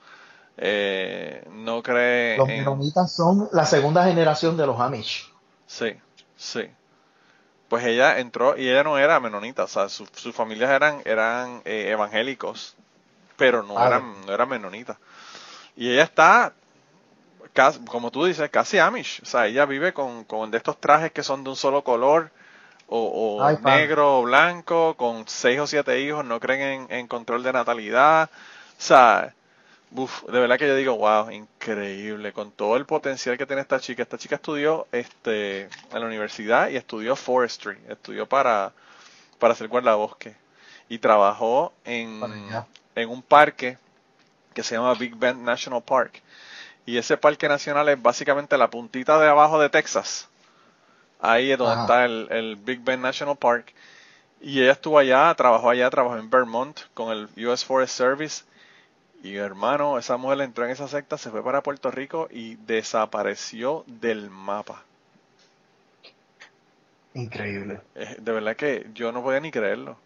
[0.57, 2.38] Eh, no cree.
[2.38, 5.31] Los menonitas son la segunda generación de los Amish.
[5.67, 5.95] Sí,
[6.35, 6.69] sí
[7.67, 11.89] pues ella entró y ella no era menonita, o sea, sus familias eran, eran eh,
[11.89, 12.75] evangélicos,
[13.35, 14.97] pero no eran, no eran menonitas.
[15.75, 16.53] Y ella está,
[17.88, 21.23] como tú dices, casi Amish, o sea, ella vive con, con de estos trajes que
[21.23, 22.31] son de un solo color,
[22.88, 27.53] o, negro o blanco, con seis o siete hijos, no creen en, en control de
[27.53, 29.33] natalidad, o sea,
[29.91, 33.79] Uf, de verdad que yo digo, wow, increíble, con todo el potencial que tiene esta
[33.79, 34.03] chica.
[34.03, 38.73] Esta chica estudió este, en la universidad y estudió forestry, estudió para,
[39.39, 40.35] para hacer guardabosque.
[40.89, 42.21] Y trabajó en,
[42.95, 43.77] en un parque
[44.53, 46.21] que se llama Big Bend National Park.
[46.85, 50.27] Y ese parque nacional es básicamente la puntita de abajo de Texas.
[51.20, 53.74] Ahí es donde está el, el Big Bend National Park.
[54.39, 58.43] Y ella estuvo allá, trabajó allá, trabajó en Vermont con el US Forest Service
[59.24, 63.84] y hermano, esa mujer entró en esa secta, se fue para Puerto Rico y desapareció
[63.88, 64.84] del mapa.
[67.13, 67.82] Increíble.
[68.20, 69.97] De verdad que yo no podía ni creerlo,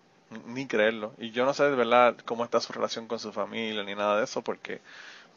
[0.47, 1.13] ni creerlo.
[1.17, 4.17] Y yo no sé de verdad cómo está su relación con su familia ni nada
[4.17, 4.79] de eso, porque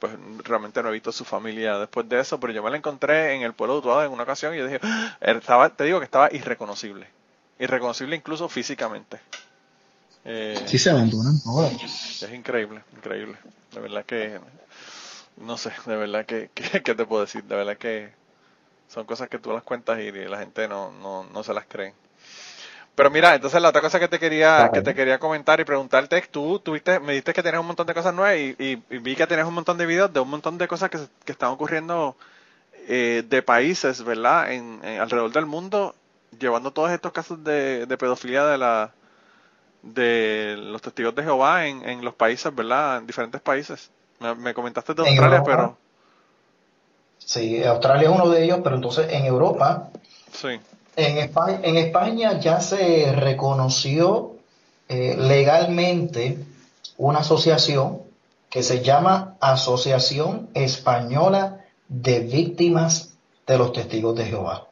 [0.04, 3.32] pues realmente no he visto su familia después de eso, pero yo me la encontré
[3.36, 5.98] en el pueblo de Utuado en una ocasión y yo dije, ah", estaba, te digo
[5.98, 7.06] que estaba irreconocible,
[7.58, 9.18] irreconocible incluso físicamente.
[10.26, 13.38] Eh, sí se abandonan Es increíble, increíble.
[13.72, 14.38] De verdad que,
[15.38, 17.42] no sé, de verdad que, ¿qué te puedo decir?
[17.44, 18.10] De verdad que
[18.88, 21.94] son cosas que tú las cuentas y la gente no, no, no se las cree.
[22.94, 26.22] Pero mira, entonces la otra cosa que te quería que te quería comentar y preguntarte,
[26.30, 29.46] tú tuviste, me dijiste que tienes un montón de cosas nuevas y, vi que tienes
[29.46, 32.16] un montón de videos de un montón de cosas que, que están ocurriendo
[32.86, 34.52] eh, de países, ¿verdad?
[34.52, 35.94] En, alrededor del mundo,
[36.38, 38.92] llevando todos estos casos de, de pedofilia de la
[39.82, 42.98] de los testigos de Jehová en, en los países, ¿verdad?
[42.98, 43.90] En diferentes países.
[44.18, 45.76] Me, comentaste de Australia, pero...
[47.18, 49.88] Sí, Australia es uno de ellos, pero entonces en Europa,
[50.32, 50.60] sí.
[50.96, 54.36] En, España, en España ya se reconoció
[54.88, 56.38] eh, legalmente
[56.98, 58.02] una asociación
[58.50, 63.14] que se llama Asociación Española de Víctimas
[63.46, 64.68] de los Testigos de Jehová.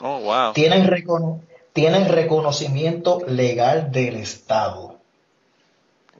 [0.00, 0.52] Oh, wow.
[0.52, 1.40] Tienen, recono
[1.72, 4.94] tienen reconocimiento legal del Estado.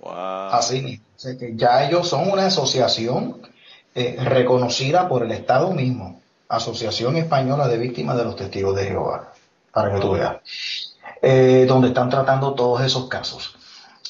[0.04, 1.04] Así mismo.
[1.38, 3.40] que ya ellos son una asociación
[3.94, 6.20] eh, reconocida por el Estado mismo.
[6.48, 9.33] Asociación Española de Víctimas de los Testigos de Jehová.
[9.74, 10.36] Para que tú veas.
[11.20, 13.56] Eh, donde están tratando todos esos casos.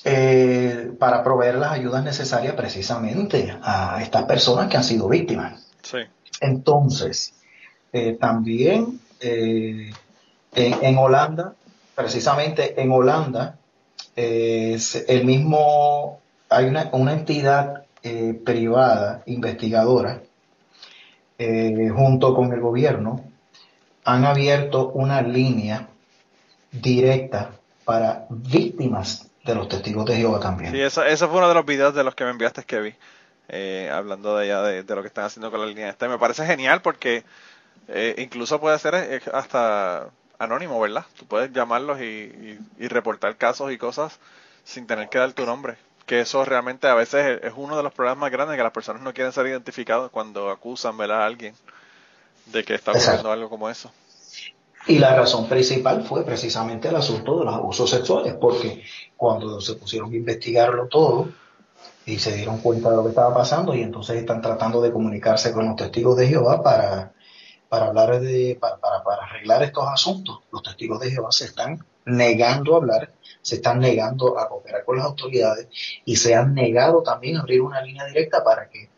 [0.04, 5.66] Eh, para proveer las ayudas necesarias precisamente a estas personas que han sido víctimas.
[5.82, 5.98] Sí.
[6.40, 7.34] Entonces,
[8.20, 9.00] también
[10.54, 11.54] en, Holanda,
[11.94, 13.56] precisamente en Holanda,
[14.16, 20.22] eh, el mismo, hay una, entidad eh, privada investigadora
[21.38, 23.24] eh, junto con el gobierno,
[24.04, 25.88] han abierto una línea
[26.70, 27.52] directa
[27.84, 30.72] para víctimas de los testigos de Jehová también.
[30.72, 32.94] Sí, eso, fue uno de los videos de los que me enviaste, Kevin,
[33.92, 36.08] hablando de, ella, de, lo que están haciendo con la línea esta.
[36.08, 37.24] Me parece genial porque
[38.16, 41.04] incluso puede ser hasta anónimo, ¿verdad?
[41.18, 44.18] Tú puedes llamarlos y, y, reportar casos y cosas
[44.64, 45.76] sin tener que dar tu nombre,
[46.06, 49.02] que eso realmente a veces es uno de los problemas más grandes que las personas
[49.02, 51.22] no quieren ser identificados cuando acusan ¿verdad?
[51.22, 51.54] a alguien
[52.46, 53.90] de que está ocurriendo algo como eso.
[54.86, 58.84] Y la razón principal fue precisamente el asunto de los abusos sexuales, porque
[59.16, 61.28] cuando se pusieron a investigarlo todo
[62.04, 65.52] y se dieron cuenta de lo que estaba pasando y entonces están tratando de comunicarse
[65.52, 67.14] con los testigos de Jehová para,
[67.70, 70.40] para hablar de, para, para, arreglar estos asuntos.
[70.52, 74.98] Los testigos de Jehová se están negando a hablar, se están negando a cooperar con
[74.98, 75.68] las autoridades
[76.04, 78.90] y se han negado también a abrir una línea directa para que,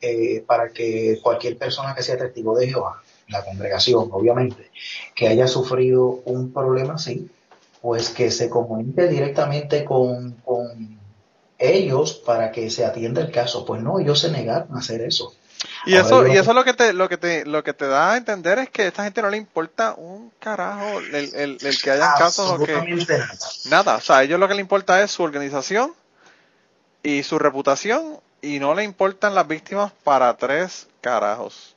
[0.00, 4.70] eh, para que cualquier persona que sea testigo de Jehová la congregación, obviamente,
[5.14, 7.30] que haya sufrido un problema así,
[7.80, 10.36] pues que se comunique directamente con,
[11.58, 13.66] ellos para que se atienda el caso.
[13.66, 15.34] Pues no, ellos se negaron a hacer eso.
[15.84, 18.16] Y eso, y eso lo que te, lo que te, lo que te da a
[18.16, 21.90] entender es que a esta gente no le importa un carajo el, el, el que
[21.90, 23.30] hayan casos o que nada.
[23.68, 23.96] nada.
[23.96, 25.92] O sea, a ellos lo que le importa es su organización
[27.02, 31.76] y su reputación y no le importan las víctimas para tres carajos.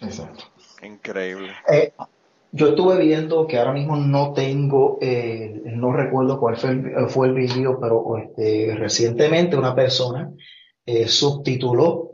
[0.00, 0.44] Exacto.
[0.82, 1.52] Increíble.
[1.70, 1.92] Eh,
[2.52, 7.28] yo estuve viendo que ahora mismo no tengo, eh, no recuerdo cuál fue el, fue
[7.28, 10.32] el vídeo, pero este, recientemente una persona
[10.86, 12.10] eh, subtituló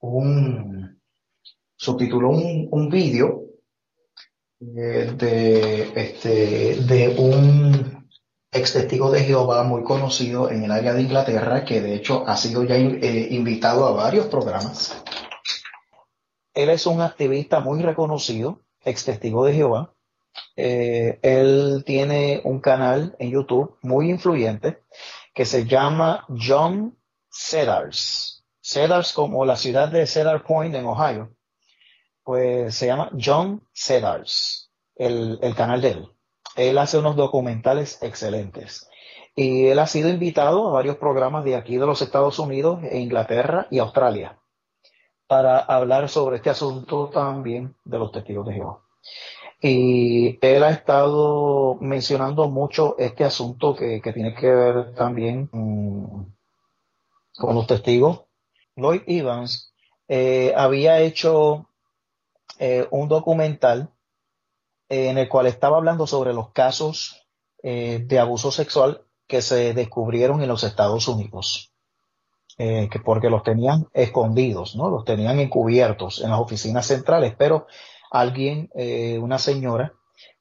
[0.00, 1.00] un
[1.76, 3.42] subtituló un, un vídeo
[4.60, 7.91] de, este, de un
[8.52, 12.36] ex testigo de Jehová muy conocido en el área de Inglaterra, que de hecho ha
[12.36, 15.02] sido ya invitado a varios programas
[16.54, 19.94] él es un activista muy reconocido, ex testigo de Jehová.
[20.56, 24.82] Eh, él tiene un canal en YouTube muy influyente
[25.34, 26.98] que se llama John
[27.30, 28.44] Cedars.
[28.60, 31.34] Cedars como la ciudad de Cedar Point en Ohio.
[32.22, 36.11] Pues se llama John Cedars, el, el canal de él.
[36.56, 38.88] Él hace unos documentales excelentes.
[39.34, 42.98] Y él ha sido invitado a varios programas de aquí de los Estados Unidos, e
[42.98, 44.38] Inglaterra y Australia
[45.32, 48.80] para hablar sobre este asunto también de los testigos de Jehová.
[49.62, 56.34] Y él ha estado mencionando mucho este asunto que, tiene que ver también con
[57.54, 58.24] los testigos.
[58.76, 59.72] Lloyd Evans
[60.06, 61.66] eh, había hecho
[62.58, 63.88] eh, un documental
[64.92, 67.26] en el cual estaba hablando sobre los casos
[67.62, 71.72] eh, de abuso sexual que se descubrieron en los Estados Unidos.
[72.58, 74.90] Eh, que porque los tenían escondidos, ¿no?
[74.90, 77.66] Los tenían encubiertos en las oficinas centrales, pero
[78.10, 79.94] alguien, eh, una señora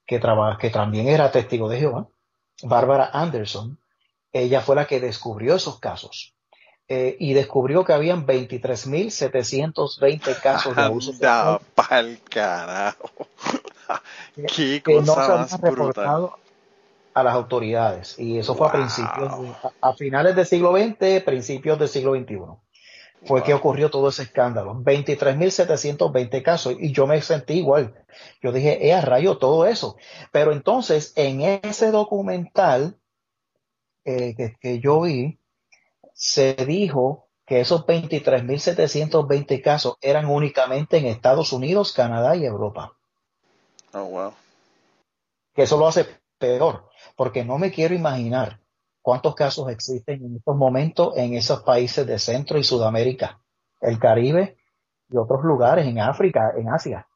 [0.06, 2.10] que, trabaja, que también era testigo de Jehová,
[2.64, 3.80] Bárbara Anderson,
[4.34, 6.36] ella fue la que descubrió esos casos.
[6.90, 11.62] Eh, y descubrió que habían 23.720 casos de abuso sexual.
[11.74, 13.10] pa'l carajo.
[14.36, 16.30] Qué cosa más brutal
[17.14, 18.18] a las autoridades.
[18.20, 19.34] Y eso fue a principios,
[19.82, 22.40] a, finales del siglo XX, principios del siglo XXI.
[23.24, 24.74] Fue que ocurrió todo ese escándalo.
[24.76, 26.76] 23.720 casos.
[26.80, 27.94] Y yo me sentí igual.
[28.42, 29.96] Yo dije, eh, a rayo todo eso.
[30.32, 32.98] Pero entonces, en ese documental
[34.06, 35.40] eh, que, que yo vi,
[36.14, 42.98] se dijo que esos 23.720 casos eran únicamente en Estados Unidos, Canadá y Europa.
[43.94, 44.34] Oh, wow.
[45.54, 46.06] Que eso lo hace
[46.38, 48.60] peor porque no me quiero imaginar
[49.02, 53.40] cuántos casos existen en estos momentos en esos países de Centro y Sudamérica,
[53.82, 54.58] el Caribe
[55.10, 57.08] y otros lugares, en África, en Asia.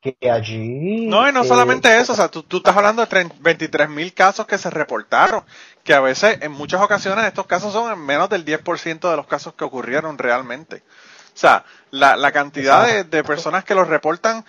[0.00, 1.06] Que allí.
[1.06, 4.46] No, y no solamente eh, eso, o sea, tú, estás hablando de 23 mil casos
[4.46, 5.44] que se reportaron,
[5.84, 9.28] que a veces, en muchas ocasiones, estos casos son en menos del 10% de los
[9.28, 10.82] casos que ocurrieron realmente.
[11.32, 14.44] O sea, la, cantidad de, de, personas que los reportan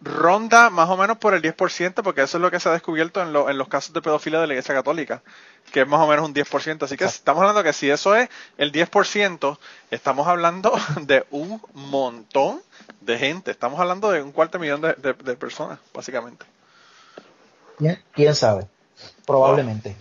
[0.00, 3.20] ronda más o menos por el 10%, porque eso es lo que se ha descubierto
[3.20, 5.22] en, en los casos de pedofilia de la Iglesia Católica,
[5.72, 6.82] que es más o menos un 10%.
[6.82, 9.58] Así que estamos hablando que si eso es el 10%,
[9.90, 10.72] estamos hablando
[11.02, 12.62] de un montón
[13.00, 13.50] de gente.
[13.50, 16.46] Estamos hablando de un cuarto millón de, personas, básicamente.
[18.12, 18.66] ¿Quién sabe?
[19.26, 19.96] Probablemente.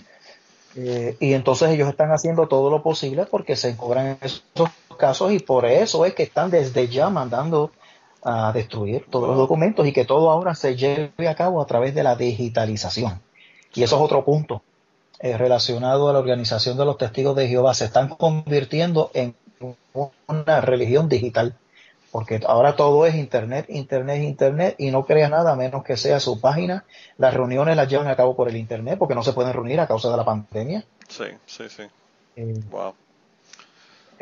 [0.75, 5.39] Eh, y entonces ellos están haciendo todo lo posible porque se cobran esos casos y
[5.39, 7.71] por eso es que están desde ya mandando
[8.23, 11.95] a destruir todos los documentos y que todo ahora se lleve a cabo a través
[11.95, 13.21] de la digitalización.
[13.73, 14.61] Y eso es otro punto
[15.19, 17.73] eh, relacionado a la organización de los testigos de Jehová.
[17.73, 19.35] Se están convirtiendo en
[20.27, 21.55] una religión digital,
[22.11, 26.39] porque ahora todo es Internet, Internet, Internet, y no crea nada menos que sea su
[26.39, 26.85] página.
[27.17, 29.87] Las reuniones las llevan a cabo por el Internet, porque no se pueden reunir a
[29.87, 30.83] causa de la pandemia.
[31.07, 31.83] Sí, sí, sí.
[32.35, 32.93] Eh, wow.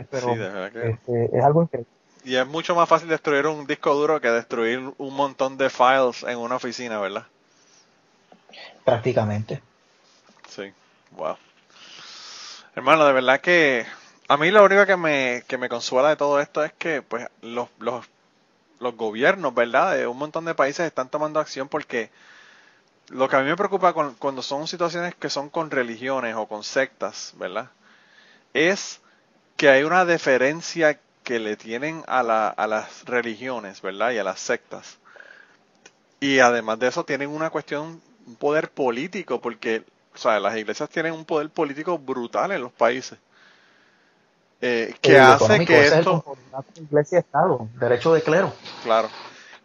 [0.09, 1.96] Pero este, es algo increíble.
[2.27, 6.23] Y es mucho más fácil destruir un disco duro que destruir un montón de files
[6.23, 7.25] en una oficina, ¿verdad?
[8.83, 9.63] Prácticamente.
[10.49, 10.73] Sí,
[11.11, 11.37] wow.
[12.75, 13.85] Hermano, de verdad que
[14.27, 17.29] a mí lo único que me, que me consuela de todo esto es que pues
[17.41, 18.05] los, los,
[18.81, 19.95] los gobiernos, ¿verdad?
[19.95, 22.09] De un montón de países están tomando acción porque
[23.07, 26.65] lo que a mí me preocupa cuando son situaciones que son con religiones o con
[26.65, 27.69] sectas, ¿verdad?
[28.53, 28.99] Es
[29.55, 34.11] que hay una deferencia que le tienen a, la, a las religiones, ¿verdad?
[34.11, 34.97] Y a las sectas.
[36.21, 39.83] Y además de eso tienen una cuestión, un poder político, porque,
[40.15, 43.19] o sea, las iglesias tienen un poder político brutal en los países.
[44.61, 46.37] Eh, que hace que esto...
[46.77, 48.53] Iglesia-Estado, derecho de clero.
[48.83, 49.09] Claro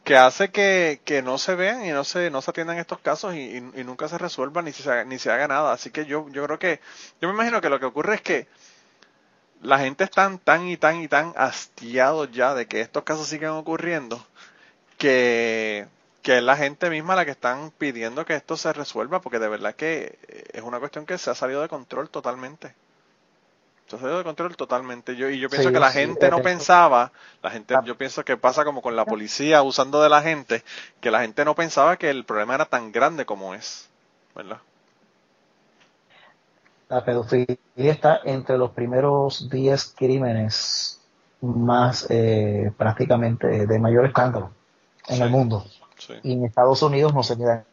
[0.03, 3.37] que hace que, que, no se vean y no se, no se atiendan estos casos
[3.37, 5.73] y, nunca se resuelvan ni se, ni se haga nada.
[5.73, 6.81] Así que yo, yo creo que,
[7.21, 8.49] yo me imagino que lo que ocurre es que
[9.63, 13.53] la gente está tan y tan y tan hastiado ya de que estos casos sigan
[13.53, 14.25] ocurriendo
[14.99, 15.87] que,
[16.23, 19.49] que es la gente misma la que están pidiendo que esto se resuelva porque de
[19.49, 20.19] verdad que
[20.53, 22.75] es una cuestión que se ha salido de control totalmente
[23.99, 25.17] se de control totalmente.
[25.17, 28.65] Yo, y yo pienso que la gente no pensaba, la gente, yo pienso que pasa
[28.65, 30.63] como con la policía usando de la gente,
[31.01, 33.89] que la gente no pensaba que el problema era tan grande como es,
[34.35, 34.59] ¿verdad?
[36.93, 41.01] La pedofilia está entre los primeros 10 crímenes
[41.41, 44.51] más eh, prácticamente de mayor escándalo
[45.09, 45.65] en el mundo.
[46.23, 47.65] Y en Estados Unidos no se queda.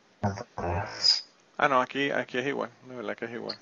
[1.57, 3.57] Ah, no, aquí, aquí es igual, de verdad que es igual.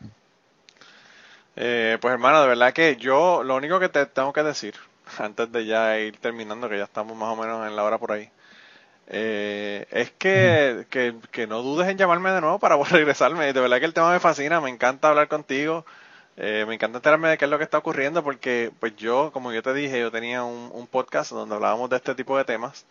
[1.56, 4.76] Eh, pues hermano, de verdad que yo lo único que te tengo que decir,
[5.18, 8.12] antes de ya ir terminando, que ya estamos más o menos en la hora por
[8.12, 8.30] ahí,
[9.10, 13.54] eh, es que, que, no dudes en llamarme de nuevo para regresarme.
[13.54, 15.86] De verdad que el tema me fascina, me encanta hablar contigo,
[16.36, 19.54] eh, me encanta enterarme de qué es lo que está ocurriendo, porque pues yo, como
[19.54, 22.86] yo te dije, yo tenía un, un podcast donde hablábamos de este tipo de temas,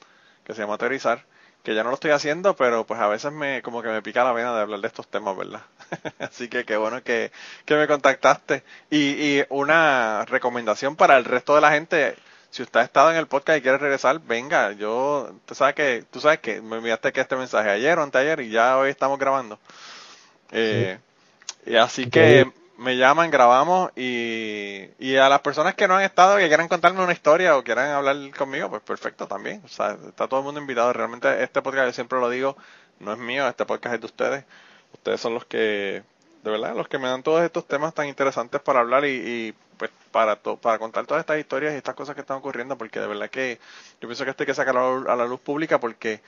[0.45, 1.25] que se llama Teorizar,
[1.62, 4.25] que ya no lo estoy haciendo, pero pues a veces me como que me pica
[4.25, 5.62] la vena de hablar de estos temas, ¿verdad?
[6.21, 7.33] Así que qué bueno que,
[7.69, 8.62] me contactaste.
[8.89, 12.17] Y, y una recomendación para el resto de la gente,
[12.57, 16.04] si usted ha estado en el podcast y quiere regresar, venga, yo, tú sabes que,
[16.11, 19.18] tú sabes que me enviaste que este mensaje ayer o anteayer y ya hoy estamos
[19.18, 19.59] grabando.
[20.52, 20.98] Eh,
[21.66, 26.38] y así que me llaman, grabamos y, y a las personas que no han estado
[26.38, 29.61] y que quieran contarme una historia o quieran hablar conmigo, pues perfecto también.
[29.62, 30.94] O sea, está todo el mundo invitado.
[30.94, 32.57] Realmente este podcast, yo siempre lo digo,
[33.00, 34.44] no es mío, este podcast es de ustedes.
[34.94, 36.02] Ustedes son los que,
[36.42, 39.54] de verdad, los que me dan todos estos temas tan interesantes para hablar y, y
[39.77, 43.07] pues para, para contar todas estas historias y estas cosas que están ocurriendo, porque de
[43.07, 43.59] verdad que
[44.01, 46.20] yo pienso que esto hay que sacarlo a la luz pública porque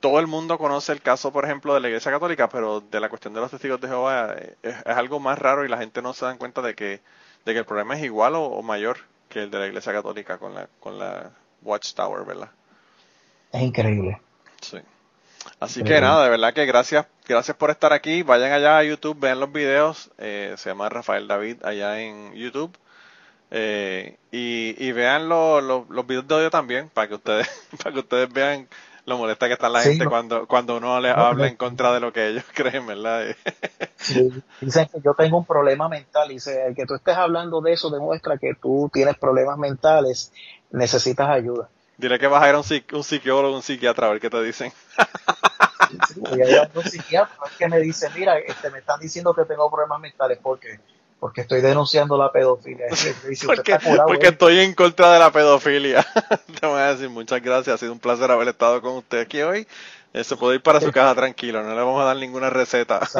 [0.00, 3.08] todo el mundo conoce el caso, por ejemplo, de la Iglesia Católica, pero de la
[3.08, 6.12] cuestión de los testigos de Jehová eh, es, algo más raro y la gente no
[6.12, 7.00] se da cuenta de que,
[7.44, 10.54] de que el problema es igual o, mayor que el de la Iglesia Católica con
[10.54, 11.30] la, con la
[11.62, 12.50] Watchtower, ¿verdad?
[13.52, 14.20] Es increíble.
[14.60, 14.78] Sí.
[15.60, 18.22] Así que nada, de verdad que gracias, gracias por estar aquí.
[18.22, 20.10] Vayan allá a YouTube, vean los videos.
[20.18, 22.76] Eh, se llama Rafael David allá en YouTube.
[23.50, 27.48] Eh, y, y vean los videos de audio también para que ustedes,
[27.82, 28.68] para que ustedes vean
[29.06, 32.12] lo molesta que está la gente cuando, cuando uno le habla en contra de lo
[32.12, 33.36] que ellos creen, ¿verdad?
[33.94, 37.60] sí, dicen que yo tengo un problema mental, y dice, el que tú estés hablando
[37.60, 40.32] de eso demuestra que tú tienes problemas mentales,
[40.72, 41.68] necesitas ayuda.
[41.96, 44.42] Dile que vas a ir a un, un psicólogo, un psiquiatra, a ver qué te
[44.42, 44.72] dicen.
[46.16, 49.44] voy a ir a un psiquiatra que me dice, mira, este, me están diciendo que
[49.44, 50.80] tengo problemas mentales, ¿por qué?
[51.20, 52.86] Porque estoy denunciando la pedofilia.
[53.46, 56.06] porque, porque estoy en contra de la pedofilia.
[56.60, 59.42] Te voy a decir muchas gracias, ha sido un placer haber estado con usted aquí
[59.42, 59.66] hoy.
[60.12, 63.00] Eh, se puede ir para su casa tranquilo, no le vamos a dar ninguna receta.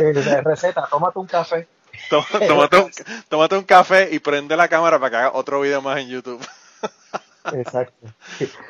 [0.00, 0.12] Eh,
[0.44, 1.66] receta, tómate un café.
[2.08, 2.90] tómate, un,
[3.28, 6.40] tómate un café y prende la cámara para que haga otro video más en YouTube.
[7.52, 8.06] Exacto.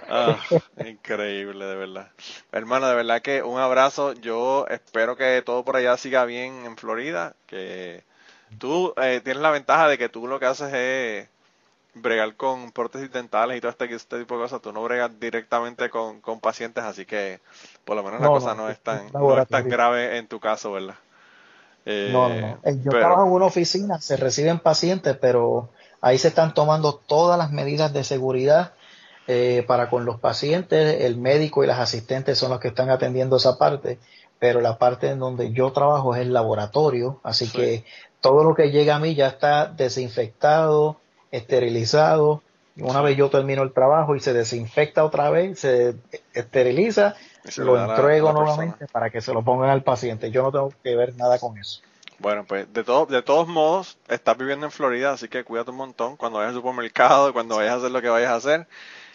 [0.09, 0.39] Ah,
[0.87, 2.11] increíble, de verdad.
[2.51, 4.15] Hermano, de verdad que un abrazo.
[4.15, 8.05] Yo espero que todo por allá siga bien en Florida, que
[8.57, 11.29] Tú eh, tienes la ventaja de que tú lo que haces es
[11.95, 14.63] bregar con prótesis dentales y todo este, este tipo de cosas.
[14.63, 17.41] Tú no bregas directamente con, pacientes, así que
[17.85, 20.73] por lo menos la cosa no, es tan, no es tan grave en tu caso,
[20.73, 20.95] ¿verdad?
[21.85, 25.71] Eh, no, no, eh, Yo trabajo en una oficina, se reciben pacientes, pero
[26.01, 28.73] ahí se están tomando todas las medidas de seguridad
[29.67, 31.03] para con los pacientes.
[31.03, 33.99] El médico y las asistentes son los que están atendiendo esa parte,
[34.39, 37.85] pero la parte en donde yo trabajo es el laboratorio, así que
[38.21, 41.01] todo lo que llega a mí ya está desinfectado,
[41.31, 42.43] esterilizado.
[42.77, 45.97] Una vez yo termino el trabajo y se desinfecta otra vez, se
[46.33, 47.17] esteriliza,
[47.57, 50.31] lo entrego nuevamente para que se lo pongan al paciente.
[50.31, 51.81] Yo no tengo que ver nada con eso.
[52.21, 55.77] Bueno, pues de, todo, de todos modos, estás viviendo en Florida, así que cuídate un
[55.77, 58.67] montón cuando vayas al supermercado, cuando vayas a hacer lo que vayas a hacer.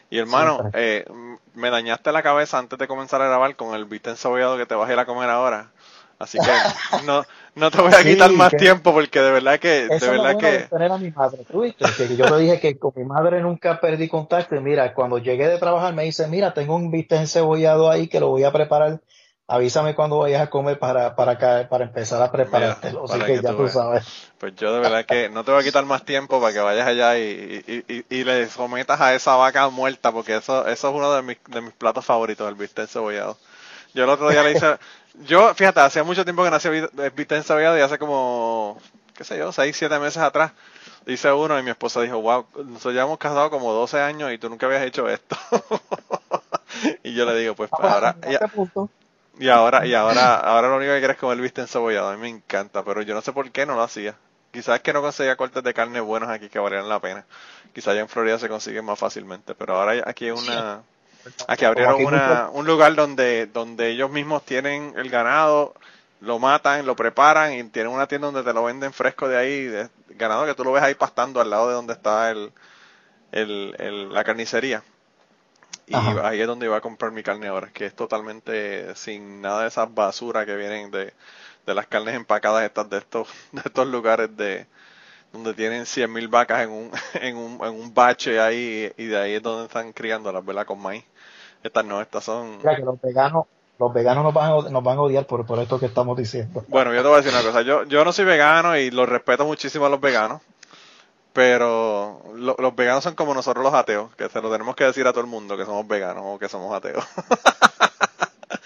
[0.09, 1.05] Y hermano, eh,
[1.53, 4.75] me dañaste la cabeza antes de comenzar a grabar con el bistec ensobrado que te
[4.75, 5.71] vas a ir a comer ahora.
[6.23, 7.23] Así que no,
[7.55, 9.87] no te voy a quitar más tiempo porque de verdad que...
[9.87, 10.59] De verdad que...
[10.69, 11.85] tener a mi madre, ¿tú viste?
[11.97, 15.47] Que yo le dije que con mi madre nunca perdí contacto y mira, cuando llegué
[15.47, 18.99] de trabajar me dice, mira, tengo un bistec encebollado ahí que lo voy a preparar
[19.47, 23.05] avísame cuando vayas a comer para, para, para empezar a preparártelo.
[23.05, 24.31] Así que, ya tú sabes.
[24.37, 26.87] Pues yo de verdad que no te voy a quitar más tiempo para que vayas
[26.87, 31.13] allá y, y, y, le sometas a esa vaca muerta, porque eso, eso es uno
[31.13, 33.37] de mis, de mis platos favoritos, el bistec cebollado.
[33.93, 34.77] Yo el otro día le hice,
[35.25, 36.71] yo, fíjate, hacía mucho tiempo que no hacía
[37.15, 38.79] bistec cebollado y hace como,
[39.13, 40.51] qué sé yo, seis, siete meses atrás
[41.05, 44.37] hice uno y mi esposa dijo, wow, nosotros ya hemos casado como 12 años y
[44.37, 45.37] tú nunca habías hecho esto.
[47.03, 48.15] y yo le digo, pues, pues ahora...
[49.39, 52.09] Y ahora, y ahora, ahora lo único que quieres es comer viste encebollado.
[52.09, 54.15] A mí me encanta, pero yo no sé por qué no lo hacía.
[54.51, 57.25] Quizás es que no conseguía cortes de carne buenos aquí que valieran la pena.
[57.73, 60.83] Quizás allá en Florida se consiguen más fácilmente, pero ahora aquí hay una,
[61.47, 65.73] aquí abrieron una, un lugar donde, donde ellos mismos tienen el ganado,
[66.21, 69.63] lo matan, lo preparan y tienen una tienda donde te lo venden fresco de ahí,
[69.63, 72.51] de, ganado que tú lo ves ahí pastando al lado de donde está el,
[73.31, 74.83] el, el la carnicería.
[75.85, 79.63] Y ahí es donde iba a comprar mi carne ahora, que es totalmente sin nada
[79.63, 81.13] de esas basuras que vienen de,
[81.65, 84.65] de las carnes empacadas estas de estos, de estos lugares de
[85.33, 89.33] donde tienen 100.000 vacas en un, en, un, en un bache ahí y de ahí
[89.33, 90.65] es donde están criándolas, ¿verdad?
[90.65, 91.03] Con maíz.
[91.63, 92.59] Estas no, estas son...
[92.59, 93.47] que los veganos,
[93.79, 96.63] los veganos nos van, a, nos van a odiar por, por esto que estamos diciendo.
[96.67, 97.61] Bueno, yo te voy a decir una cosa.
[97.61, 100.41] Yo, yo no soy vegano y los respeto muchísimo a los veganos.
[101.31, 105.11] Pero los veganos son como nosotros los ateos, que se lo tenemos que decir a
[105.11, 107.03] todo el mundo que somos veganos o que somos ateos.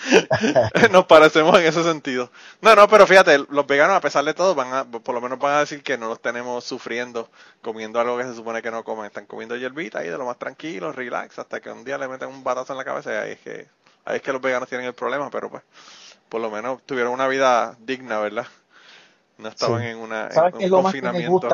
[0.91, 2.31] Nos parecemos en ese sentido.
[2.61, 5.39] No, no, pero fíjate, los veganos a pesar de todo van a, por lo menos
[5.39, 7.29] van a decir que no los tenemos sufriendo
[7.61, 9.05] comiendo algo que se supone que no comen.
[9.05, 12.29] Están comiendo hierbita ahí de lo más tranquilo, relax, hasta que un día le meten
[12.29, 13.67] un batazo en la cabeza y ahí es que,
[14.05, 15.63] ahí es que los veganos tienen el problema, pero pues,
[16.29, 18.47] por lo menos tuvieron una vida digna, ¿verdad?
[19.37, 21.47] No estaban en una en un confinamiento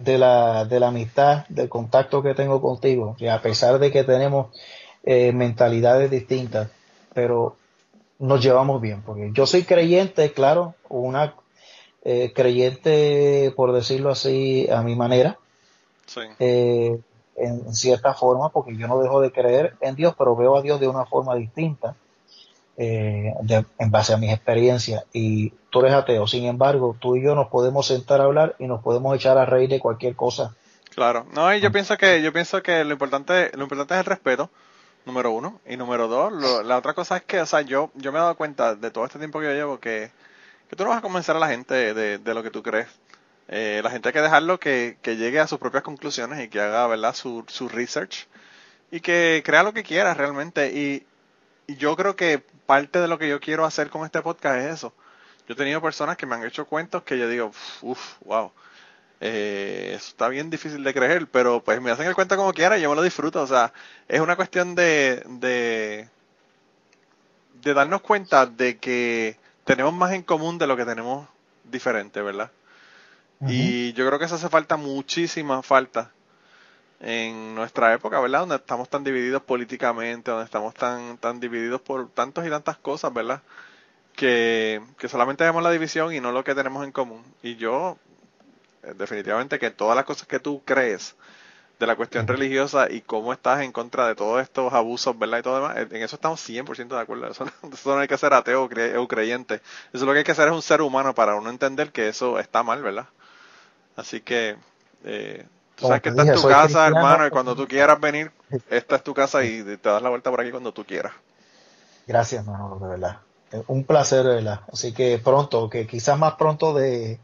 [0.00, 4.02] de la, de la amistad, del contacto que tengo contigo, y a pesar de que
[4.02, 4.56] tenemos
[5.04, 6.68] eh, mentalidades distintas,
[7.14, 7.56] pero
[8.18, 11.34] nos llevamos bien, porque yo soy creyente, claro, una
[12.04, 15.38] eh, creyente, por decirlo así, a mi manera,
[16.38, 17.00] eh,
[17.36, 20.80] en cierta forma, porque yo no dejo de creer en Dios, pero veo a Dios
[20.80, 21.94] de una forma distinta.
[22.82, 23.34] Eh,
[23.78, 26.26] en base a mis experiencias y tú eres ateo.
[26.26, 29.44] Sin embargo, tú y yo nos podemos sentar a hablar y nos podemos echar a
[29.44, 30.54] reír de cualquier cosa.
[30.94, 34.06] Claro, no, y yo pienso que yo pienso que lo importante lo importante es el
[34.06, 34.48] respeto,
[35.04, 38.18] número uno, y número dos, la otra cosa es que, o sea, yo yo me
[38.18, 40.10] he dado cuenta de todo este tiempo que yo llevo que,
[40.68, 42.88] que tú no vas a convencer a la gente de, de lo que tú crees.
[43.48, 46.60] Eh, la gente hay que dejarlo que, que llegue a sus propias conclusiones y que
[46.60, 48.28] haga, ¿verdad?, su, su research
[48.92, 50.72] y que crea lo que quiera realmente.
[50.72, 51.04] Y,
[51.66, 54.74] y yo creo que parte de lo que yo quiero hacer con este podcast es
[54.74, 54.94] eso.
[55.48, 57.50] Yo he tenido personas que me han hecho cuentos que yo digo,
[57.82, 58.52] uff, wow,
[59.20, 62.78] eh, eso está bien difícil de creer, pero pues me hacen el cuento como quiera
[62.78, 63.42] y yo me lo disfruto.
[63.42, 63.72] O sea,
[64.08, 66.08] es una cuestión de, de,
[67.62, 71.28] de darnos cuenta de que tenemos más en común de lo que tenemos
[71.64, 72.50] diferente, ¿verdad?
[73.46, 76.10] Y yo creo que eso hace falta muchísima falta
[77.00, 78.40] en nuestra época, ¿verdad?
[78.40, 83.14] Donde estamos tan divididos políticamente, donde estamos tan, tan divididos por tantos y tantas cosas,
[83.14, 83.40] ¿verdad?
[84.14, 87.24] Que, que solamente vemos la división y no lo que tenemos en común.
[87.42, 87.96] Y yo,
[88.96, 91.14] definitivamente que todas las cosas que tú crees
[91.80, 95.38] de la cuestión religiosa y cómo estás en contra de todos estos abusos, ¿verdad?
[95.38, 97.28] Y todo demás, en eso estamos 100% de acuerdo.
[97.30, 97.46] Eso
[97.86, 98.68] no, hay que ser ateo
[98.98, 99.62] o creyente.
[99.92, 102.38] Eso lo que hay que hacer es un ser humano para uno entender que eso
[102.38, 103.06] está mal, ¿verdad?
[103.96, 104.56] Así que...
[105.04, 108.30] Eh, Tú sabes que esta es tu casa, hermano, y cuando tú quieras venir,
[108.68, 111.12] esta es tu casa y te das la vuelta por aquí cuando tú quieras.
[112.06, 113.20] Gracias, hermano, de verdad.
[113.66, 114.60] Un placer, de verdad.
[114.70, 117.18] Así que pronto, que quizás más pronto de,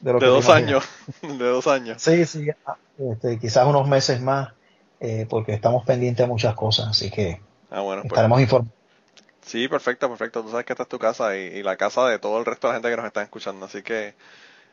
[0.00, 0.84] de, dos años.
[1.22, 2.02] de dos años.
[2.02, 2.48] Sí, sí.
[2.66, 4.52] Ah, este, quizás unos meses más,
[5.00, 7.40] eh, porque estamos pendientes de muchas cosas, así que
[7.70, 8.12] ah, bueno, pues.
[8.12, 8.74] estaremos informados.
[9.42, 10.42] Sí, perfecto, perfecto.
[10.42, 12.68] Tú sabes que esta es tu casa y, y, la casa de todo el resto
[12.68, 13.66] de la gente que nos está escuchando.
[13.66, 14.14] Así que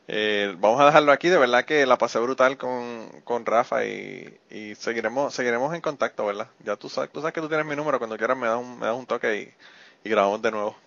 [0.10, 4.40] eh, vamos a dejarlo aquí, de verdad que la pasé brutal con, con Rafa y,
[4.50, 6.48] y, seguiremos seguiremos en contacto, ¿verdad?
[6.64, 8.80] Ya tú sabes, tú sabes que tú tienes mi número, cuando quieras me das un,
[8.80, 9.54] me das un toque
[10.06, 10.78] y, grabamos de nuevo.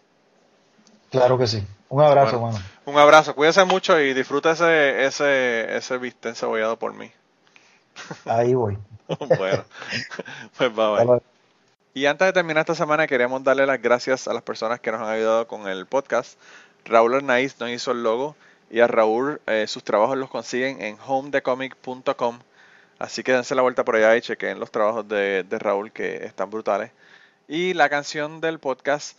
[1.10, 1.66] Claro que sí.
[1.88, 6.94] Un abrazo, bueno, Un abrazo, cuídese mucho y disfruta ese, ese, ese bistec cebollado por
[6.94, 7.10] mí.
[8.24, 8.78] Ahí voy.
[9.38, 9.64] bueno,
[10.56, 11.20] pues va,
[11.92, 15.00] Y antes de terminar esta semana queremos darle las gracias a las personas que nos
[15.00, 16.38] han ayudado con el podcast.
[16.84, 18.36] Raúl Arnaiz nos hizo el logo
[18.70, 22.38] y a Raúl, eh, sus trabajos los consiguen en homedecomic.com.
[23.00, 26.50] Así que dense la vuelta por allá y chequen los trabajos de, Raúl que están
[26.50, 26.92] brutales.
[27.48, 29.18] Y la canción del podcast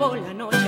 [0.00, 0.59] De la noche